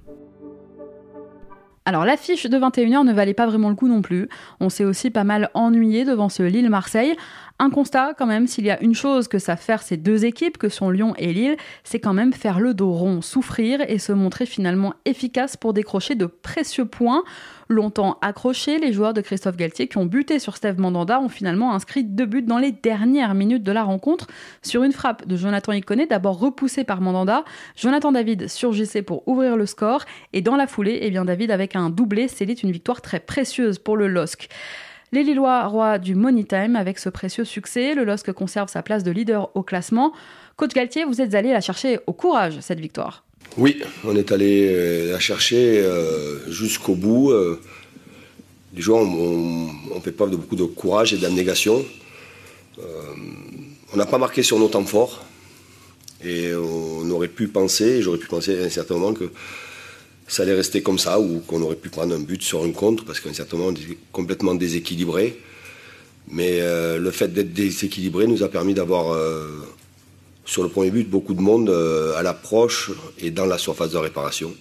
Alors 1.84 2.04
l'affiche 2.04 2.44
de 2.44 2.58
21h 2.58 3.02
ne 3.02 3.14
valait 3.14 3.32
pas 3.32 3.46
vraiment 3.46 3.70
le 3.70 3.74
coup 3.74 3.88
non 3.88 4.02
plus. 4.02 4.28
On 4.60 4.68
s'est 4.68 4.84
aussi 4.84 5.10
pas 5.10 5.24
mal 5.24 5.48
ennuyé 5.54 6.04
devant 6.04 6.28
ce 6.28 6.42
Lille-Marseille. 6.42 7.16
Un 7.60 7.70
constat 7.70 8.14
quand 8.16 8.26
même, 8.26 8.46
s'il 8.46 8.64
y 8.64 8.70
a 8.70 8.80
une 8.80 8.94
chose 8.94 9.26
que 9.26 9.40
savent 9.40 9.60
faire 9.60 9.82
ces 9.82 9.96
deux 9.96 10.24
équipes, 10.24 10.58
que 10.58 10.68
sont 10.68 10.90
Lyon 10.90 11.14
et 11.18 11.32
Lille, 11.32 11.56
c'est 11.82 11.98
quand 11.98 12.12
même 12.12 12.32
faire 12.32 12.60
le 12.60 12.72
dos 12.72 12.92
rond, 12.92 13.20
souffrir 13.20 13.80
et 13.80 13.98
se 13.98 14.12
montrer 14.12 14.46
finalement 14.46 14.94
efficace 15.04 15.56
pour 15.56 15.72
décrocher 15.72 16.14
de 16.14 16.26
précieux 16.26 16.84
points. 16.84 17.24
Longtemps 17.68 18.16
accrochés, 18.22 18.78
les 18.78 18.92
joueurs 18.92 19.12
de 19.12 19.20
Christophe 19.20 19.56
Galtier 19.56 19.88
qui 19.88 19.98
ont 19.98 20.06
buté 20.06 20.38
sur 20.38 20.56
Steve 20.56 20.78
Mandanda 20.78 21.20
ont 21.20 21.28
finalement 21.28 21.74
inscrit 21.74 22.04
deux 22.04 22.26
buts 22.26 22.42
dans 22.42 22.58
les 22.58 22.70
dernières 22.70 23.34
minutes 23.34 23.64
de 23.64 23.72
la 23.72 23.82
rencontre 23.82 24.28
sur 24.62 24.84
une 24.84 24.92
frappe 24.92 25.26
de 25.26 25.36
Jonathan 25.36 25.72
Iconé, 25.72 26.06
d'abord 26.06 26.38
repoussé 26.38 26.84
par 26.84 27.00
Mandanda. 27.00 27.44
Jonathan 27.74 28.12
David 28.12 28.48
surgissait 28.48 29.02
pour 29.02 29.26
ouvrir 29.26 29.56
le 29.56 29.66
score 29.66 30.04
et 30.32 30.42
dans 30.42 30.54
la 30.54 30.68
foulée, 30.68 31.00
eh 31.02 31.10
bien 31.10 31.24
David 31.24 31.50
avec 31.50 31.74
un 31.74 31.90
doublé 31.90 32.28
scellait 32.28 32.54
une 32.54 32.70
victoire 32.70 33.02
très 33.02 33.18
précieuse 33.18 33.80
pour 33.80 33.96
le 33.96 34.06
LOSC. 34.06 34.48
Les 35.10 35.22
Lillois 35.22 35.66
rois 35.66 35.98
du 35.98 36.14
Money 36.14 36.44
Time 36.44 36.76
avec 36.76 36.98
ce 36.98 37.08
précieux 37.08 37.44
succès. 37.44 37.94
Le 37.94 38.04
LOSC 38.04 38.30
conserve 38.32 38.68
sa 38.68 38.82
place 38.82 39.04
de 39.04 39.10
leader 39.10 39.50
au 39.56 39.62
classement. 39.62 40.12
Coach 40.56 40.74
Galtier, 40.74 41.04
vous 41.06 41.22
êtes 41.22 41.34
allé 41.34 41.50
la 41.50 41.62
chercher 41.62 41.98
au 42.06 42.12
courage, 42.12 42.58
cette 42.60 42.80
victoire. 42.80 43.24
Oui, 43.56 43.80
on 44.04 44.14
est 44.16 44.32
allé 44.32 44.68
euh, 44.70 45.12
la 45.12 45.18
chercher 45.18 45.78
euh, 45.78 46.50
jusqu'au 46.50 46.94
bout. 46.94 47.30
Euh. 47.30 47.58
Les 48.74 48.82
joueurs 48.82 49.00
ont, 49.00 50.00
fait 50.02 50.12
preuve 50.12 50.30
de 50.30 50.36
beaucoup 50.36 50.56
de 50.56 50.64
courage 50.64 51.14
et 51.14 51.16
d'abnégation. 51.16 51.82
on 52.78 53.96
n'a 53.96 54.04
pas 54.04 54.18
marqué 54.18 54.42
sur 54.42 54.58
nos 54.58 54.68
temps 54.68 54.84
forts. 54.84 55.24
Et 56.22 56.52
on 56.54 57.08
aurait 57.10 57.28
pu 57.28 57.48
penser, 57.48 58.02
j'aurais 58.02 58.18
pu 58.18 58.26
penser 58.26 58.60
à 58.60 58.66
un 58.66 58.68
certain 58.68 58.94
moment 58.94 59.14
que 59.14 59.30
ça 60.28 60.42
allait 60.42 60.54
rester 60.54 60.82
comme 60.82 60.98
ça, 60.98 61.18
ou 61.18 61.40
qu'on 61.40 61.62
aurait 61.62 61.76
pu 61.76 61.88
prendre 61.88 62.14
un 62.14 62.20
but 62.20 62.42
sur 62.42 62.62
un 62.62 62.70
contre, 62.70 63.04
parce 63.04 63.18
qu'à 63.18 63.30
un 63.30 63.34
certain 63.34 63.56
moment, 63.56 63.70
on 63.70 63.72
était 63.72 63.98
complètement 64.12 64.54
déséquilibré. 64.54 65.40
Mais 66.30 66.60
euh, 66.60 66.98
le 66.98 67.10
fait 67.10 67.28
d'être 67.28 67.54
déséquilibré 67.54 68.26
nous 68.26 68.42
a 68.42 68.48
permis 68.48 68.74
d'avoir, 68.74 69.14
euh, 69.14 69.48
sur 70.44 70.62
le 70.62 70.68
premier 70.68 70.90
but, 70.90 71.08
beaucoup 71.08 71.32
de 71.32 71.40
monde 71.40 71.70
euh, 71.70 72.14
à 72.16 72.22
l'approche 72.22 72.90
et 73.18 73.30
dans 73.30 73.46
la 73.46 73.56
surface 73.56 73.92
de 73.92 73.96
réparation. 73.96 74.54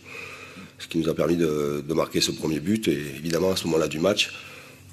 Ce 0.79 0.87
qui 0.87 0.99
nous 0.99 1.09
a 1.09 1.13
permis 1.13 1.35
de, 1.35 1.83
marquer 1.93 2.21
ce 2.21 2.31
premier 2.31 2.61
but. 2.61 2.87
Et 2.87 3.01
évidemment, 3.17 3.51
à 3.51 3.57
ce 3.57 3.65
moment-là 3.65 3.89
du 3.89 3.99
match, 3.99 4.31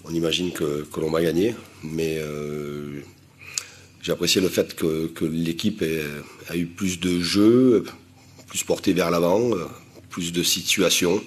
on 0.05 0.13
imagine 0.13 0.51
que, 0.51 0.85
l'on 0.97 1.11
va 1.11 1.23
gagner. 1.23 1.55
Mais 1.85 2.21
j'ai 4.01 4.11
apprécié 4.11 4.41
le 4.41 4.49
fait 4.49 4.75
que, 4.75 5.09
que 5.09 5.27
l'équipe 5.27 5.85
a 6.49 6.57
eu 6.57 6.65
plus 6.65 6.99
de 7.01 7.21
jeux, 7.21 7.85
plus 8.49 8.65
porté 8.65 8.95
vers 8.95 9.11
l'avant 9.11 9.51
de 10.23 10.43
situations, 10.43 11.23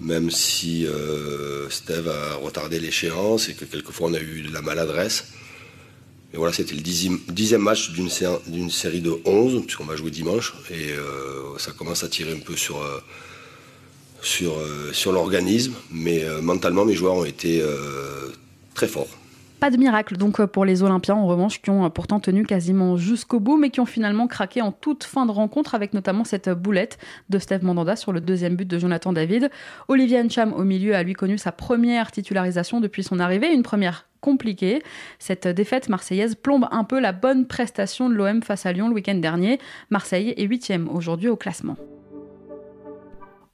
même 0.00 0.30
si 0.30 0.86
euh, 0.86 1.68
Steve 1.70 2.08
a 2.08 2.34
retardé 2.36 2.78
l'échéance 2.78 3.48
et 3.48 3.54
que 3.54 3.64
quelquefois 3.64 4.08
on 4.10 4.14
a 4.14 4.20
eu 4.20 4.42
de 4.42 4.52
la 4.52 4.62
maladresse. 4.62 5.28
Mais 6.32 6.38
voilà, 6.38 6.52
c'était 6.52 6.74
le 6.74 6.82
dixième, 6.82 7.62
match 7.62 7.90
d'une 7.90 8.10
série, 8.70 9.00
de 9.00 9.18
11, 9.24 9.62
puisqu'on 9.62 9.86
va 9.86 9.96
jouer 9.96 10.10
dimanche, 10.10 10.52
et 10.70 10.92
euh, 10.92 11.56
ça 11.56 11.72
commence 11.72 12.04
à 12.04 12.08
tirer 12.08 12.32
un 12.32 12.40
peu 12.40 12.54
sur, 12.54 12.82
euh, 12.82 13.00
sur, 14.20 14.54
sur 14.92 15.12
l'organisme, 15.12 15.72
mais 15.90 16.26
mentalement 16.42 16.84
mes 16.84 16.94
joueurs 16.94 17.14
ont 17.14 17.24
été 17.24 17.62
très 18.74 18.88
forts. 18.88 19.17
Pas 19.60 19.70
de 19.70 19.76
miracle 19.76 20.16
donc 20.16 20.38
euh, 20.38 20.46
pour 20.46 20.64
les 20.64 20.84
Olympiens 20.84 21.16
en 21.16 21.26
revanche 21.26 21.60
qui 21.60 21.70
ont 21.70 21.84
euh, 21.84 21.88
pourtant 21.88 22.20
tenu 22.20 22.46
quasiment 22.46 22.96
jusqu'au 22.96 23.40
bout 23.40 23.56
mais 23.56 23.70
qui 23.70 23.80
ont 23.80 23.86
finalement 23.86 24.28
craqué 24.28 24.62
en 24.62 24.70
toute 24.70 25.02
fin 25.02 25.26
de 25.26 25.32
rencontre 25.32 25.74
avec 25.74 25.94
notamment 25.94 26.22
cette 26.22 26.48
boulette 26.48 26.96
de 27.28 27.40
Steve 27.40 27.64
Mandanda 27.64 27.96
sur 27.96 28.12
le 28.12 28.20
deuxième 28.20 28.54
but 28.54 28.68
de 28.68 28.78
Jonathan 28.78 29.12
David. 29.12 29.50
Olivier 29.88 30.22
Ncham 30.22 30.52
au 30.52 30.62
milieu 30.62 30.94
a 30.94 31.02
lui 31.02 31.14
connu 31.14 31.38
sa 31.38 31.50
première 31.50 32.12
titularisation 32.12 32.80
depuis 32.80 33.02
son 33.02 33.18
arrivée, 33.18 33.52
une 33.52 33.64
première 33.64 34.06
compliquée. 34.20 34.80
Cette 35.18 35.48
défaite 35.48 35.88
marseillaise 35.88 36.36
plombe 36.36 36.68
un 36.70 36.84
peu 36.84 37.00
la 37.00 37.12
bonne 37.12 37.46
prestation 37.46 38.08
de 38.08 38.14
l'OM 38.14 38.42
face 38.42 38.64
à 38.64 38.72
Lyon 38.72 38.88
le 38.88 38.94
week-end 38.94 39.16
dernier. 39.16 39.58
Marseille 39.90 40.34
est 40.36 40.44
huitième 40.44 40.88
aujourd'hui 40.88 41.28
au 41.28 41.36
classement. 41.36 41.76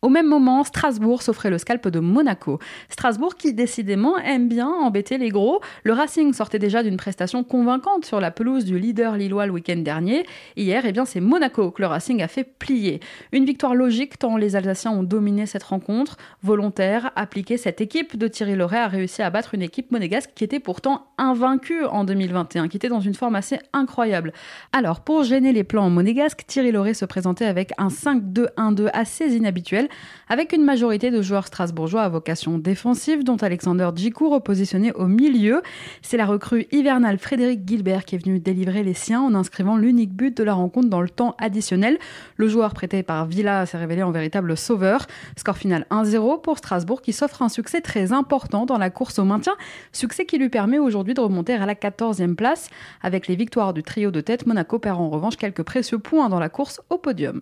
Au 0.05 0.11
même 0.11 0.27
moment, 0.27 0.65
Strasbourg 0.65 1.23
s'offrait 1.23 1.49
le 1.49 1.57
scalp 1.57 1.89
de 1.89 1.99
Monaco. 1.99 2.59
Strasbourg 2.91 3.37
qui 3.37 3.55
décidément 3.55 4.19
aime 4.19 4.51
bien 4.51 4.69
embêter 4.69 5.17
les 5.17 5.31
gros. 5.31 5.63
Le 5.83 5.95
Racing 5.95 6.35
sortait 6.35 6.59
déjà 6.59 6.83
d'une 6.83 6.99
prestation 6.99 7.43
convaincante 7.43 8.05
sur 8.05 8.21
la 8.21 8.31
pelouse 8.31 8.67
du 8.67 8.79
leader 8.79 9.17
lillois 9.17 9.47
le 9.47 9.53
week-end 9.53 9.79
dernier. 9.79 10.27
Hier, 10.57 10.85
eh 10.85 10.93
bien, 10.93 11.07
c'est 11.07 11.21
Monaco 11.21 11.71
que 11.71 11.81
le 11.81 11.89
Racing 11.89 12.23
a 12.23 12.29
fait 12.29 12.45
plier. 12.45 13.01
Une 13.33 13.47
victoire 13.47 13.75
logique 13.75 14.19
tant 14.19 14.37
les 14.37 14.57
Alsaciens 14.57 14.91
ont 14.91 15.05
dominé 15.05 15.47
cette 15.47 15.63
rencontre. 15.63 16.19
Volontaire, 16.43 17.11
appliquée, 17.17 17.57
cette 17.57 17.81
équipe 17.81 18.19
de 18.19 18.29
Thierry 18.29 18.57
Loret 18.57 18.81
a 18.81 18.89
réussi 18.89 19.23
à 19.23 19.31
battre 19.31 19.55
une 19.55 19.63
équipe 19.63 19.91
monégasque 19.91 20.33
qui 20.35 20.45
était 20.45 20.61
pourtant 20.61 21.07
invaincue 21.17 21.83
en 21.87 22.05
2021, 22.05 22.69
qui 22.69 22.77
était 22.77 22.91
dans 22.91 23.01
une 23.01 23.15
forme 23.15 23.37
assez 23.37 23.59
incroyable. 23.73 24.35
Alors, 24.71 25.01
pour 25.01 25.23
gêner 25.23 25.55
les 25.55 25.65
plans 25.65 25.89
monégasques, 25.89 26.45
Thierry 26.47 26.73
Loret 26.73 26.93
se 26.93 27.07
présentait 27.07 27.47
avec 27.47 27.73
un 27.79 27.89
5-2-1-2 27.89 28.91
assez 28.93 29.35
inhabituel 29.35 29.89
avec 30.29 30.53
une 30.53 30.65
majorité 30.65 31.11
de 31.11 31.23
joueurs 31.23 31.47
strasbourgeois 31.47 32.03
à 32.03 32.09
vocation 32.09 32.59
défensive, 32.59 33.25
dont 33.25 33.37
Alexander 33.37 33.91
Djikou 33.95 34.31
repositionné 34.31 34.93
au 34.93 35.07
milieu. 35.07 35.63
C'est 36.03 36.17
la 36.17 36.27
recrue 36.27 36.67
hivernale 36.73 37.19
Frédéric 37.19 37.67
Gilbert 37.67 38.05
qui 38.05 38.15
est 38.15 38.25
venu 38.25 38.39
délivrer 38.39 38.83
les 38.83 38.95
siens 38.95 39.21
en 39.21 39.35
inscrivant 39.35 39.77
l'unique 39.77 40.13
but 40.13 40.37
de 40.37 40.43
la 40.43 40.55
rencontre 40.55 40.89
dans 40.89 41.01
le 41.01 41.11
temps 41.11 41.35
additionnel. 41.39 41.99
Le 42.37 42.49
joueur 42.49 42.75
prêté 42.75 43.03
par 43.03 43.27
Villa 43.27 43.67
s'est 43.67 43.79
révélé 43.79 44.03
en 44.03 44.11
véritable 44.11 44.57
sauveur. 44.57 45.07
Score 45.37 45.57
final 45.57 45.87
1-0 45.91 46.41
pour 46.41 46.59
Strasbourg 46.59 47.03
qui 47.03 47.13
s'offre 47.13 47.43
un 47.43 47.49
succès 47.49 47.81
très 47.81 48.13
important 48.13 48.67
dans 48.67 48.79
la 48.79 48.91
course 48.91 49.19
au 49.19 49.25
maintien, 49.25 49.55
succès 49.93 50.25
qui 50.25 50.39
lui 50.39 50.49
permet 50.49 50.79
aujourd'hui 50.79 51.15
de 51.15 51.21
remonter 51.21 51.55
à 51.55 51.67
la 51.67 51.75
14e 51.75 52.35
place. 52.35 52.69
Avec 53.03 53.29
les 53.29 53.37
victoires 53.37 53.73
du 53.73 53.83
trio 53.83 54.11
de 54.11 54.21
tête, 54.21 54.47
Monaco 54.47 54.79
perd 54.79 55.01
en 55.01 55.11
revanche 55.11 55.37
quelques 55.37 55.63
précieux 55.63 55.99
points 55.99 56.29
dans 56.29 56.41
la 56.41 56.49
course 56.49 56.81
au 56.91 56.99
podium. 56.99 57.41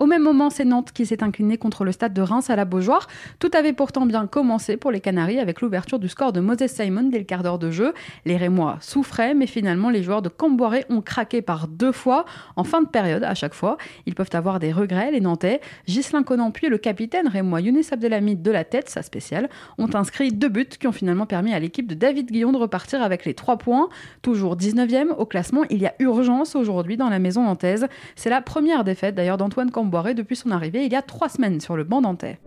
Au 0.00 0.06
même 0.06 0.22
moment, 0.22 0.48
c'est 0.48 0.64
Nantes 0.64 0.92
qui 0.94 1.04
s'est 1.04 1.22
incliné 1.22 1.58
contre 1.58 1.84
le 1.84 1.92
stade 1.92 2.14
de 2.14 2.22
Reims 2.22 2.48
à 2.48 2.56
la 2.56 2.64
Beaujoire. 2.64 3.06
Tout 3.38 3.50
avait 3.52 3.74
pourtant 3.74 4.06
bien 4.06 4.26
commencé 4.26 4.78
pour 4.78 4.90
les 4.90 5.00
Canaries 5.00 5.38
avec 5.38 5.60
l'ouverture 5.60 5.98
du 5.98 6.08
score 6.08 6.32
de 6.32 6.40
Moses 6.40 6.68
Simon 6.68 7.10
dès 7.10 7.18
le 7.18 7.24
quart 7.24 7.42
d'heure 7.42 7.58
de 7.58 7.70
jeu. 7.70 7.92
Les 8.24 8.38
Rémois 8.38 8.78
souffraient, 8.80 9.34
mais 9.34 9.46
finalement, 9.46 9.90
les 9.90 10.02
joueurs 10.02 10.22
de 10.22 10.30
Camboiré 10.30 10.86
ont 10.88 11.02
craqué 11.02 11.42
par 11.42 11.68
deux 11.68 11.92
fois, 11.92 12.24
en 12.56 12.64
fin 12.64 12.80
de 12.80 12.88
période 12.88 13.24
à 13.24 13.34
chaque 13.34 13.52
fois. 13.52 13.76
Ils 14.06 14.14
peuvent 14.14 14.30
avoir 14.32 14.58
des 14.58 14.72
regrets, 14.72 15.10
les 15.10 15.20
Nantais. 15.20 15.60
Ghislain 15.86 16.22
Conan 16.22 16.50
puis 16.50 16.70
le 16.70 16.78
capitaine 16.78 17.28
Rémois 17.28 17.60
Younes 17.60 17.82
Abdelhamid 17.90 18.40
de 18.40 18.50
la 18.50 18.64
tête, 18.64 18.88
sa 18.88 19.02
spéciale, 19.02 19.50
ont 19.76 19.94
inscrit 19.94 20.32
deux 20.32 20.48
buts 20.48 20.64
qui 20.64 20.86
ont 20.86 20.92
finalement 20.92 21.26
permis 21.26 21.52
à 21.52 21.58
l'équipe 21.58 21.86
de 21.86 21.94
David 21.94 22.30
Guillon 22.30 22.52
de 22.52 22.58
repartir 22.58 23.02
avec 23.02 23.26
les 23.26 23.34
trois 23.34 23.58
points. 23.58 23.90
Toujours 24.22 24.56
19e 24.56 25.10
au 25.18 25.26
classement, 25.26 25.64
il 25.68 25.82
y 25.82 25.86
a 25.86 25.92
urgence 25.98 26.56
aujourd'hui 26.56 26.96
dans 26.96 27.10
la 27.10 27.18
maison 27.18 27.44
nantaise. 27.44 27.86
C'est 28.16 28.30
la 28.30 28.40
première 28.40 28.82
défaite 28.82 29.14
d'ailleurs 29.14 29.36
d'Antoine 29.36 29.70
Camboiré 29.70 29.89
depuis 30.14 30.36
son 30.36 30.50
arrivée 30.50 30.84
il 30.86 30.92
y 30.92 30.96
a 30.96 31.02
trois 31.02 31.28
semaines 31.28 31.60
sur 31.60 31.76
le 31.76 31.84
banc 31.84 32.00
nantais. 32.00 32.38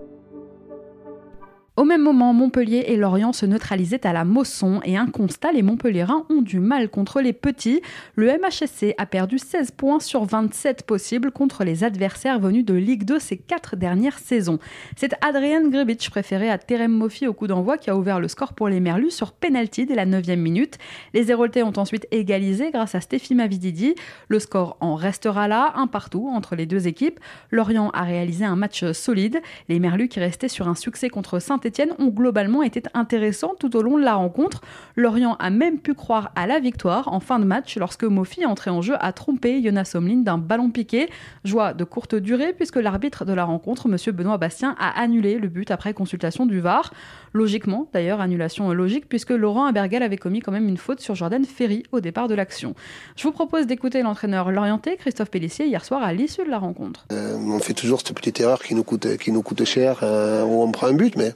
Au 1.76 1.86
même 1.86 2.04
moment, 2.04 2.34
Montpellier 2.34 2.84
et 2.86 2.98
Lorient 2.98 3.34
se 3.34 3.48
neutralisaient 3.48 4.06
à 4.06 4.14
la 4.14 4.26
Mosson 4.26 4.80
et 4.84 4.96
un 4.96 5.08
constat, 5.08 5.52
les 5.52 5.64
Montpelliérains 5.64 6.24
ont 6.30 6.44
du 6.44 6.60
mal 6.60 6.88
contre 6.88 7.20
les 7.20 7.34
petits. 7.34 7.82
Le 8.14 8.28
MHSC 8.28 8.94
a 9.00 9.08
perdu 9.08 9.40
16 9.40 9.72
points 9.72 10.00
sur 10.00 10.24
27 10.24 10.84
possibles 10.84 11.32
contre 11.32 11.64
les 11.64 11.84
adversaires 11.84 12.38
venus 12.38 12.64
de 12.64 12.76
Ligue 12.76 13.06
2 13.06 13.18
ces 13.18 13.38
quatre 13.38 13.76
dernières 13.76 14.20
saisons. 14.20 14.60
C'est 14.96 15.16
Adrien 15.22 15.68
Grebic, 15.68 16.08
préféré 16.12 16.48
à 16.48 16.60
Terem 16.60 16.92
Moffi 16.92 17.26
au 17.26 17.34
coup 17.34 17.48
d'envoi, 17.48 17.80
qui 17.80 17.90
a 17.90 17.98
ouvert 17.98 18.20
le 18.20 18.28
score 18.28 18.54
pour 18.54 18.68
les 18.68 18.80
Merlus 18.80 19.10
sur 19.10 19.32
penalty 19.32 19.88
dès 19.88 19.96
la 19.96 20.06
9 20.06 20.28
minute. 20.38 20.78
Les 21.16 21.32
Héroltais 21.32 21.64
ont 21.64 21.74
ensuite 21.78 22.06
égalisé 22.12 22.70
grâce 22.70 22.94
à 22.94 23.02
Stéphie 23.02 23.34
Mavididi. 23.34 23.96
Le 24.28 24.38
score 24.38 24.78
en 24.80 24.94
restera 24.94 25.48
là, 25.48 25.74
un 25.76 25.88
partout 25.88 26.30
entre 26.32 26.56
les 26.56 26.68
deux 26.68 26.88
équipes. 26.88 27.20
Lorient 27.50 27.90
a 27.96 28.04
réalisé 28.04 28.46
un 28.46 28.56
match 28.56 28.92
solide. 28.92 29.42
Les 29.70 29.80
Merlus 29.80 30.08
qui 30.08 30.20
restaient 30.20 30.48
sur 30.48 30.68
un 30.68 30.76
succès 30.76 31.10
contre 31.10 31.40
saint 31.40 31.58
etienne 31.66 31.94
ont 32.00 32.08
globalement 32.08 32.64
été 32.64 32.84
intéressants 32.94 33.54
tout 33.60 33.76
au 33.76 33.82
long 33.82 33.98
de 33.98 34.04
la 34.04 34.16
rencontre. 34.16 34.62
Lorient 34.96 35.36
a 35.40 35.50
même 35.50 35.80
pu 35.80 35.94
croire 35.94 36.32
à 36.36 36.48
la 36.48 36.60
victoire 36.60 37.12
en 37.12 37.20
fin 37.20 37.40
de 37.40 37.46
match 37.46 37.78
lorsque 37.78 38.04
Mofi, 38.04 38.46
entré 38.46 38.70
en 38.70 38.82
jeu, 38.82 38.96
a 39.00 39.14
trompé 39.14 39.62
Jonas 39.64 39.92
Omlin 39.96 40.18
d'un 40.18 40.38
ballon 40.38 40.70
piqué. 40.70 41.10
Joie 41.44 41.74
de 41.74 41.84
courte 41.84 42.16
durée 42.16 42.54
puisque 42.54 42.78
l'arbitre 42.78 43.26
de 43.26 43.34
la 43.34 43.46
rencontre, 43.46 43.88
M. 43.88 43.98
Benoît 44.14 44.38
Bastien, 44.38 44.76
a 44.80 45.00
annulé 45.02 45.38
le 45.38 45.48
but 45.48 45.72
après 45.72 45.94
consultation 45.94 46.46
du 46.46 46.60
VAR. 46.60 46.94
Logiquement, 47.34 47.88
d'ailleurs, 47.94 48.22
annulation 48.22 48.72
logique 48.74 49.10
puisque 49.10 49.32
Laurent 49.32 49.66
Abergal 49.66 50.04
avait 50.04 50.18
commis 50.18 50.40
quand 50.40 50.52
même 50.52 50.68
une 50.68 50.78
faute 50.78 51.00
sur 51.00 51.16
Jordan 51.16 51.44
Ferry 51.46 51.84
au 51.92 52.00
départ 52.00 52.28
de 52.28 52.36
l'action. 52.36 52.76
Je 53.16 53.24
vous 53.24 53.32
propose 53.32 53.66
d'écouter 53.66 54.04
l'entraîneur 54.04 54.52
lorientais 54.52 54.98
Christophe 54.98 55.32
Pellissier 55.32 55.66
hier 55.66 55.84
soir 55.84 56.04
à 56.04 56.14
l'issue 56.14 56.44
de 56.46 56.50
la 56.50 56.60
rencontre. 56.60 57.06
Euh, 57.12 57.36
on 57.38 57.60
fait 57.60 57.74
toujours 57.74 58.02
cette 58.02 58.16
petite 58.16 58.40
erreur 58.40 58.62
qui 58.62 58.76
nous 58.76 58.84
coûte, 58.84 59.18
qui 59.18 59.32
nous 59.32 59.42
coûte 59.42 59.64
cher 59.64 60.00
euh, 60.04 60.44
où 60.44 60.62
on 60.62 60.72
prend 60.72 60.88
un 60.88 60.94
but, 60.94 61.16
mais 61.16 61.34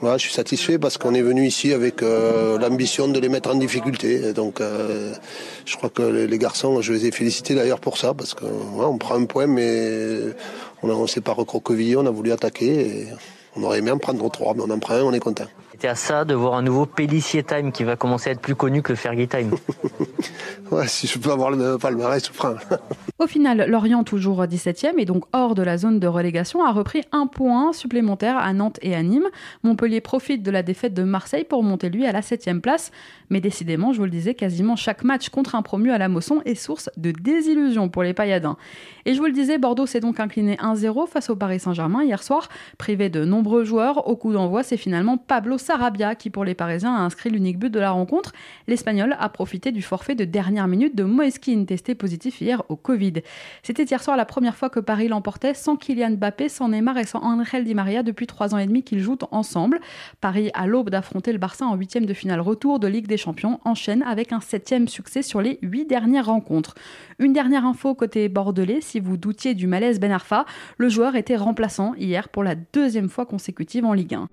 voilà, 0.00 0.16
je 0.16 0.22
suis 0.22 0.32
satisfait 0.32 0.78
parce 0.78 0.96
qu'on 0.96 1.12
est 1.14 1.22
venu 1.22 1.44
ici 1.44 1.72
avec 1.72 2.02
euh, 2.02 2.56
l'ambition 2.58 3.08
de 3.08 3.18
les 3.18 3.28
mettre 3.28 3.50
en 3.50 3.56
difficulté. 3.56 4.32
Donc, 4.32 4.60
euh, 4.60 5.12
je 5.66 5.76
crois 5.76 5.90
que 5.90 6.02
les, 6.02 6.38
garçons, 6.38 6.80
je 6.80 6.92
les 6.92 7.06
ai 7.06 7.10
félicités 7.10 7.56
d'ailleurs 7.56 7.80
pour 7.80 7.98
ça 7.98 8.14
parce 8.14 8.34
qu'on 8.34 8.80
on 8.80 8.98
prend 8.98 9.16
un 9.16 9.24
point, 9.24 9.48
mais 9.48 10.20
on 10.84 11.02
ne 11.02 11.06
s'est 11.08 11.20
pas 11.20 11.32
recroquevillé, 11.32 11.96
on 11.96 12.06
a 12.06 12.10
voulu 12.10 12.30
attaquer. 12.30 12.66
Et 12.66 13.06
on 13.56 13.64
aurait 13.64 13.78
aimé 13.78 13.90
en 13.90 13.98
prendre 13.98 14.30
trois, 14.30 14.54
mais 14.54 14.62
on 14.64 14.70
en 14.70 14.78
prend 14.78 14.94
un, 14.94 15.02
on 15.02 15.12
est 15.12 15.18
content. 15.18 15.46
C'était 15.78 15.86
à 15.86 15.94
ça 15.94 16.24
de 16.24 16.34
voir 16.34 16.54
un 16.54 16.62
nouveau 16.62 16.86
Pellissier 16.86 17.44
Time 17.44 17.70
qui 17.70 17.84
va 17.84 17.94
commencer 17.94 18.30
à 18.30 18.32
être 18.32 18.40
plus 18.40 18.56
connu 18.56 18.82
que 18.82 18.90
le 18.90 18.96
Fergie 18.96 19.28
Time. 19.28 19.52
ouais, 20.72 20.88
si 20.88 21.06
je 21.06 21.20
peux 21.20 21.30
avoir 21.30 21.52
le 21.52 21.78
palmarès, 21.78 22.26
je 22.26 22.32
prends. 22.32 22.56
Au 23.20 23.28
final, 23.28 23.64
Lorient, 23.68 24.02
toujours 24.02 24.42
17e 24.42 24.94
et 24.98 25.04
donc 25.04 25.22
hors 25.32 25.54
de 25.54 25.62
la 25.62 25.76
zone 25.76 26.00
de 26.00 26.08
relégation, 26.08 26.64
a 26.64 26.72
repris 26.72 27.02
un 27.12 27.28
point 27.28 27.72
supplémentaire 27.72 28.36
à 28.36 28.52
Nantes 28.52 28.80
et 28.82 28.96
à 28.96 29.02
Nîmes. 29.04 29.28
Montpellier 29.62 30.00
profite 30.00 30.42
de 30.42 30.50
la 30.50 30.64
défaite 30.64 30.94
de 30.94 31.04
Marseille 31.04 31.44
pour 31.44 31.62
monter 31.62 31.90
lui 31.90 32.06
à 32.06 32.12
la 32.12 32.22
7e 32.22 32.60
place. 32.60 32.90
Mais 33.30 33.40
décidément, 33.40 33.92
je 33.92 33.98
vous 33.98 34.04
le 34.04 34.10
disais, 34.10 34.34
quasiment 34.34 34.74
chaque 34.74 35.04
match 35.04 35.28
contre 35.28 35.54
un 35.54 35.62
promu 35.62 35.92
à 35.92 35.98
la 35.98 36.08
Mosson 36.08 36.42
est 36.44 36.56
source 36.56 36.90
de 36.96 37.12
désillusion 37.12 37.88
pour 37.88 38.02
les 38.02 38.14
Payadins. 38.14 38.56
Et 39.04 39.14
je 39.14 39.20
vous 39.20 39.26
le 39.26 39.32
disais, 39.32 39.58
Bordeaux 39.58 39.86
s'est 39.86 40.00
donc 40.00 40.18
incliné 40.18 40.56
1-0 40.56 41.06
face 41.08 41.30
au 41.30 41.36
Paris 41.36 41.60
Saint-Germain 41.60 42.02
hier 42.02 42.22
soir. 42.22 42.48
Privé 42.78 43.10
de 43.10 43.24
nombreux 43.24 43.62
joueurs, 43.62 44.08
au 44.08 44.16
coup 44.16 44.32
d'envoi, 44.32 44.64
c'est 44.64 44.76
finalement 44.76 45.18
Pablo 45.18 45.56
Sarabia 45.68 46.14
qui, 46.14 46.30
pour 46.30 46.46
les 46.46 46.54
Parisiens, 46.54 46.94
a 46.94 47.00
inscrit 47.00 47.28
l'unique 47.28 47.58
but 47.58 47.68
de 47.68 47.78
la 47.78 47.90
rencontre. 47.90 48.32
L'Espagnol 48.68 49.14
a 49.20 49.28
profité 49.28 49.70
du 49.70 49.82
forfait 49.82 50.14
de 50.14 50.24
dernière 50.24 50.66
minute 50.66 50.96
de 50.96 51.04
Moeskin, 51.04 51.66
testé 51.66 51.94
positif 51.94 52.40
hier 52.40 52.62
au 52.70 52.76
Covid. 52.76 53.12
C'était 53.62 53.84
hier 53.84 54.02
soir 54.02 54.16
la 54.16 54.24
première 54.24 54.56
fois 54.56 54.70
que 54.70 54.80
Paris 54.80 55.08
l'emportait 55.08 55.52
sans 55.52 55.76
Kylian 55.76 56.12
Mbappé, 56.12 56.48
sans 56.48 56.70
Neymar 56.70 56.96
et 56.96 57.04
sans 57.04 57.20
Angel 57.22 57.64
Di 57.64 57.74
Maria 57.74 58.02
depuis 58.02 58.26
trois 58.26 58.54
ans 58.54 58.58
et 58.58 58.66
demi 58.66 58.82
qu'ils 58.82 59.00
jouent 59.00 59.18
ensemble. 59.30 59.78
Paris, 60.22 60.50
à 60.54 60.66
l'aube 60.66 60.88
d'affronter 60.88 61.32
le 61.32 61.38
Barça 61.38 61.66
en 61.66 61.74
huitième 61.74 62.06
de 62.06 62.14
finale 62.14 62.40
retour 62.40 62.78
de 62.78 62.88
Ligue 62.88 63.06
des 63.06 63.18
Champions, 63.18 63.60
enchaîne 63.66 64.02
avec 64.04 64.32
un 64.32 64.40
septième 64.40 64.88
succès 64.88 65.20
sur 65.20 65.42
les 65.42 65.58
huit 65.60 65.84
dernières 65.84 66.26
rencontres. 66.26 66.76
Une 67.18 67.34
dernière 67.34 67.66
info 67.66 67.94
côté 67.94 68.30
bordelais, 68.30 68.80
si 68.80 69.00
vous 69.00 69.18
doutiez 69.18 69.52
du 69.52 69.66
malaise 69.66 70.00
Ben 70.00 70.12
Arfa, 70.12 70.46
le 70.78 70.88
joueur 70.88 71.14
était 71.14 71.36
remplaçant 71.36 71.92
hier 71.98 72.30
pour 72.30 72.42
la 72.42 72.54
deuxième 72.54 73.10
fois 73.10 73.26
consécutive 73.26 73.84
en 73.84 73.92
Ligue 73.92 74.14
1. 74.14 74.30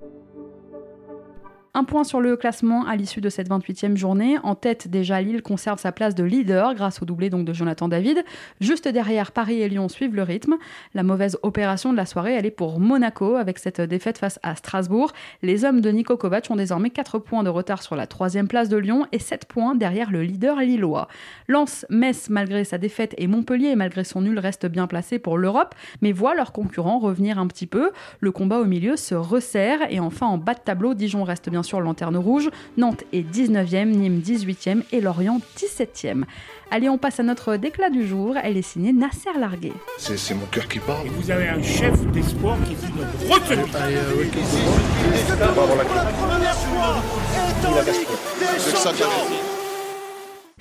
Un 1.78 1.84
point 1.84 2.06
sur 2.06 2.22
le 2.22 2.38
classement 2.38 2.86
à 2.86 2.96
l'issue 2.96 3.20
de 3.20 3.28
cette 3.28 3.50
28e 3.50 3.98
journée. 3.98 4.38
En 4.44 4.56
tête, 4.56 4.88
déjà, 4.88 5.22
Lille 5.22 5.42
conserve 5.42 5.78
sa 5.78 5.92
place 5.92 6.16
de 6.16 6.24
leader 6.24 6.74
grâce 6.74 7.02
au 7.02 7.06
doublé 7.06 7.30
donc 7.30 7.44
de 7.44 7.52
Jonathan 7.52 7.90
David. 7.90 8.24
Juste 8.62 8.88
derrière, 8.88 9.34
Paris 9.34 9.62
et 9.62 9.68
Lyon 9.68 9.90
suivent 9.90 10.16
le 10.16 10.24
rythme. 10.24 10.56
La 10.94 11.04
mauvaise 11.04 11.38
opération 11.44 11.92
de 11.92 11.98
la 11.98 12.06
soirée, 12.06 12.32
elle 12.32 12.46
est 12.46 12.50
pour 12.50 12.80
Monaco 12.80 13.36
avec 13.36 13.60
cette 13.60 13.82
défaite 13.82 14.18
face 14.18 14.40
à 14.42 14.56
Strasbourg. 14.56 15.12
Les 15.42 15.66
hommes 15.66 15.82
de 15.82 15.90
Nico 15.90 16.16
Kovac 16.16 16.50
ont 16.50 16.56
désormais 16.56 16.92
4 16.92 17.20
points 17.20 17.44
de 17.44 17.50
retard 17.50 17.84
sur 17.84 17.98
la 17.98 18.08
troisième 18.08 18.48
place 18.48 18.70
de 18.70 18.78
Lyon 18.78 19.06
et 19.12 19.20
7 19.20 19.44
points 19.44 19.76
derrière 19.76 20.12
le 20.12 20.24
leader 20.24 20.62
lillois. 20.62 21.10
Lens, 21.50 21.86
Metz, 21.90 22.30
malgré 22.30 22.64
sa 22.64 22.78
défaite, 22.78 23.16
et 23.18 23.28
Montpellier, 23.28 23.76
malgré 23.76 24.06
son 24.06 24.22
nul, 24.22 24.40
restent 24.40 24.68
bien 24.68 24.88
placés 24.88 25.20
pour 25.20 25.38
l'Europe, 25.38 25.76
mais 26.02 26.14
voient 26.14 26.36
leurs 26.36 26.54
concurrents 26.54 27.00
revenir 27.00 27.38
un 27.38 27.48
petit 27.48 27.68
peu. 27.68 27.92
Le 28.22 28.32
combat 28.32 28.60
au 28.60 28.66
milieu 28.66 28.96
se 28.96 29.14
resserre 29.14 29.80
et 29.90 30.00
enfin 30.00 30.26
en 30.26 30.38
bas 30.38 30.54
de 30.54 30.60
tableau, 30.60 30.94
Dijon 30.94 31.26
reste 31.26 31.50
bien 31.50 31.65
sur 31.66 31.82
Lanterne 31.82 32.18
Rouge, 32.18 32.50
Nantes 32.78 33.04
est 33.12 33.22
19e, 33.22 33.86
Nîmes 33.86 34.22
18e 34.22 34.84
et 34.92 35.02
Lorient 35.02 35.42
17e. 35.58 36.24
Allez, 36.72 36.90
on 36.90 36.98
passe 36.98 37.20
à 37.20 37.24
notre 37.24 37.58
déclat 37.58 37.90
du 37.90 38.08
jour. 38.08 38.36
Elle 38.42 38.58
est 38.58 38.62
signée 38.62 38.94
Nasser 38.94 39.38
Largué. 39.40 39.74
C'est 39.98 40.34
mon 40.34 40.46
cœur 40.48 40.68
qui 40.68 40.80
parle. 40.80 41.06
Et 41.08 41.10
vous 41.10 41.30
avez 41.30 41.48
un 41.50 41.62
chef 41.62 42.06
d'espoir 42.12 42.58
qui 42.66 42.74
est 42.74 42.78
une 42.88 43.32
retenue. 43.32 43.64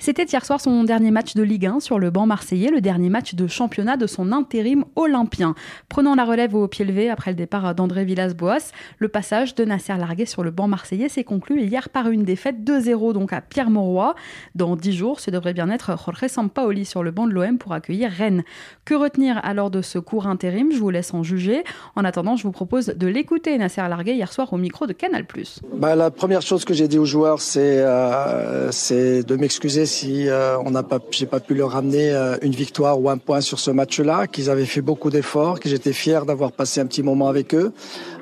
C'était 0.05 0.25
hier 0.25 0.45
soir 0.45 0.61
son 0.61 0.83
dernier 0.83 1.09
match 1.09 1.33
de 1.33 1.41
Ligue 1.41 1.65
1 1.65 1.79
sur 1.79 1.97
le 1.97 2.11
banc 2.11 2.27
marseillais, 2.27 2.69
le 2.69 2.79
dernier 2.79 3.09
match 3.09 3.33
de 3.33 3.47
championnat 3.47 3.97
de 3.97 4.05
son 4.05 4.31
intérim 4.31 4.85
olympien. 4.95 5.55
Prenant 5.89 6.13
la 6.13 6.25
relève 6.25 6.53
au 6.53 6.67
pied 6.67 6.85
levé 6.85 7.09
après 7.09 7.31
le 7.31 7.35
départ 7.35 7.73
d'André 7.73 8.05
Villas-Boas, 8.05 8.71
le 8.99 9.07
passage 9.07 9.55
de 9.55 9.65
Nasser 9.65 9.95
Largué 9.97 10.27
sur 10.27 10.43
le 10.43 10.51
banc 10.51 10.67
marseillais 10.67 11.09
s'est 11.09 11.23
conclu 11.23 11.59
hier 11.59 11.89
par 11.89 12.09
une 12.09 12.23
défaite 12.23 12.57
2-0 12.63 13.13
donc 13.13 13.33
à 13.33 13.41
Pierre 13.41 13.71
Mauroy. 13.71 14.13
Dans 14.53 14.75
10 14.75 14.93
jours, 14.93 15.19
ce 15.19 15.31
devrait 15.31 15.55
bien 15.55 15.71
être 15.71 15.97
Jorge 15.97 16.27
Sampaoli 16.27 16.85
sur 16.85 17.01
le 17.01 17.09
banc 17.09 17.25
de 17.25 17.31
l'OM 17.31 17.57
pour 17.57 17.73
accueillir 17.73 18.11
Rennes. 18.11 18.43
Que 18.85 18.93
retenir 18.93 19.39
alors 19.43 19.71
de 19.71 19.81
ce 19.81 19.97
court 19.97 20.27
intérim? 20.27 20.71
Je 20.71 20.77
vous 20.77 20.91
laisse 20.91 21.15
en 21.15 21.23
juger. 21.23 21.63
En 21.95 22.05
attendant, 22.05 22.35
je 22.35 22.43
vous 22.43 22.51
propose 22.51 22.93
de 22.95 23.07
l'écouter 23.07 23.57
Nasser 23.57 23.81
Largué 23.81 24.13
hier 24.13 24.31
soir 24.31 24.53
au 24.53 24.57
micro 24.57 24.85
de 24.85 24.93
Canal+. 24.93 25.25
Bah, 25.73 25.95
la 25.95 26.11
première 26.11 26.43
chose 26.43 26.63
que 26.63 26.75
j'ai 26.75 26.87
dit 26.87 26.99
aux 26.99 27.05
joueurs, 27.05 27.41
c'est 27.41 27.79
euh, 27.79 28.69
de 28.69 29.35
m'excuser 29.35 29.87
si 29.95 30.27
euh, 30.27 30.57
on 30.59 30.71
n'a 30.71 30.83
pas, 30.83 30.99
j'ai 31.11 31.25
pas 31.25 31.39
pu 31.39 31.53
leur 31.53 31.71
ramener 31.71 32.11
euh, 32.11 32.35
une 32.41 32.51
victoire 32.51 32.99
ou 32.99 33.09
un 33.09 33.17
point 33.17 33.39
sur 33.39 33.59
ce 33.59 33.71
match-là, 33.71 34.27
qu'ils 34.27 34.49
avaient 34.49 34.65
fait 34.65 34.81
beaucoup 34.81 35.09
d'efforts, 35.09 35.59
que 35.61 35.69
j'étais 35.69 35.93
fier 35.93 36.25
d'avoir 36.25 36.51
passé 36.51 36.81
un 36.81 36.85
petit 36.85 37.01
moment 37.01 37.29
avec 37.29 37.55
eux, 37.55 37.71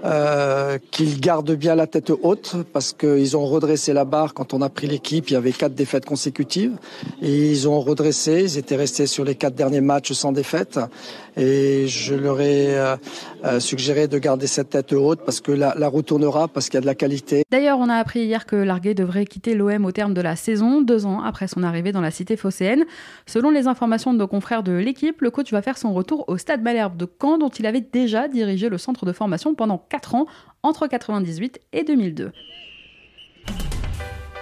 euh, 0.05 0.77
qu'ils 0.91 1.19
gardent 1.19 1.55
bien 1.55 1.73
la 1.73 1.87
tête 1.87 2.11
haute 2.21 2.57
parce 2.73 2.93
qu'ils 2.93 3.35
ont 3.37 3.45
redressé 3.45 3.91
la 3.93 4.05
barre 4.05 4.35
quand 4.35 4.53
on 4.53 4.61
a 4.61 4.69
pris 4.69 4.85
l'équipe. 4.85 5.31
Il 5.31 5.33
y 5.33 5.35
avait 5.35 5.51
quatre 5.51 5.73
défaites 5.73 6.05
consécutives 6.05 6.75
ils 7.21 7.67
ont 7.67 7.79
redressé. 7.79 8.43
Ils 8.43 8.57
étaient 8.57 8.75
restés 8.75 9.07
sur 9.07 9.23
les 9.23 9.35
quatre 9.35 9.55
derniers 9.55 9.81
matchs 9.81 10.11
sans 10.11 10.31
défaite 10.31 10.79
et 11.35 11.87
je 11.87 12.13
leur 12.13 12.41
ai 12.41 12.75
suggéré 13.59 14.07
de 14.07 14.17
garder 14.19 14.45
cette 14.47 14.71
tête 14.71 14.93
haute 14.93 15.21
parce 15.25 15.41
que 15.41 15.51
la, 15.51 15.73
la 15.77 15.87
roue 15.87 16.01
tournera 16.01 16.47
parce 16.47 16.67
qu'il 16.67 16.75
y 16.75 16.77
a 16.79 16.81
de 16.81 16.85
la 16.85 16.95
qualité. 16.95 17.43
D'ailleurs, 17.49 17.79
on 17.79 17.89
a 17.89 17.95
appris 17.95 18.21
hier 18.21 18.45
que 18.45 18.55
Larguet 18.55 18.93
devrait 18.93 19.25
quitter 19.25 19.55
l'OM 19.55 19.85
au 19.85 19.91
terme 19.91 20.13
de 20.13 20.21
la 20.21 20.35
saison, 20.35 20.81
deux 20.81 21.05
ans 21.05 21.21
après 21.21 21.47
son 21.47 21.52
arrivée 21.61 21.91
dans 21.91 22.01
la 22.01 22.09
cité 22.09 22.35
phocéenne. 22.35 22.85
Selon 23.27 23.51
les 23.51 23.67
informations 23.67 24.13
de 24.13 24.17
nos 24.17 24.27
confrères 24.27 24.63
de 24.63 24.71
l'équipe, 24.71 25.21
le 25.21 25.29
coach 25.29 25.51
va 25.51 25.61
faire 25.61 25.77
son 25.77 25.93
retour 25.93 26.25
au 26.27 26.37
Stade 26.37 26.63
Malherbe 26.63 26.97
de 26.97 27.07
Caen, 27.21 27.37
dont 27.37 27.49
il 27.49 27.67
avait 27.67 27.81
déjà 27.81 28.27
dirigé 28.27 28.69
le 28.69 28.79
centre 28.79 29.05
de 29.05 29.11
formation 29.11 29.53
pendant 29.53 29.85
4 29.89 30.15
ans, 30.15 30.25
entre 30.63 30.85
1998 30.85 31.59
et 31.73 31.83
2002. 31.83 32.31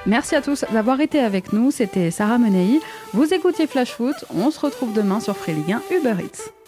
Merci 0.06 0.36
à 0.36 0.41
tous 0.41 0.65
d'avoir 0.71 1.02
été 1.02 1.19
avec 1.19 1.54
nous, 1.54 1.69
c'était 1.69 2.10
Sarah 2.10 2.38
Menei. 2.38 2.80
Vous 3.13 3.34
écoutiez 3.34 3.67
Flash 3.67 3.91
Foot, 3.91 4.15
on 4.34 4.50
se 4.50 4.60
retrouve 4.60 4.93
demain 4.93 5.19
sur 5.19 5.36
Free 5.36 5.54
Ligue 5.54 5.74
1 5.74 5.82
Uber 5.97 6.24
Eats. 6.24 6.61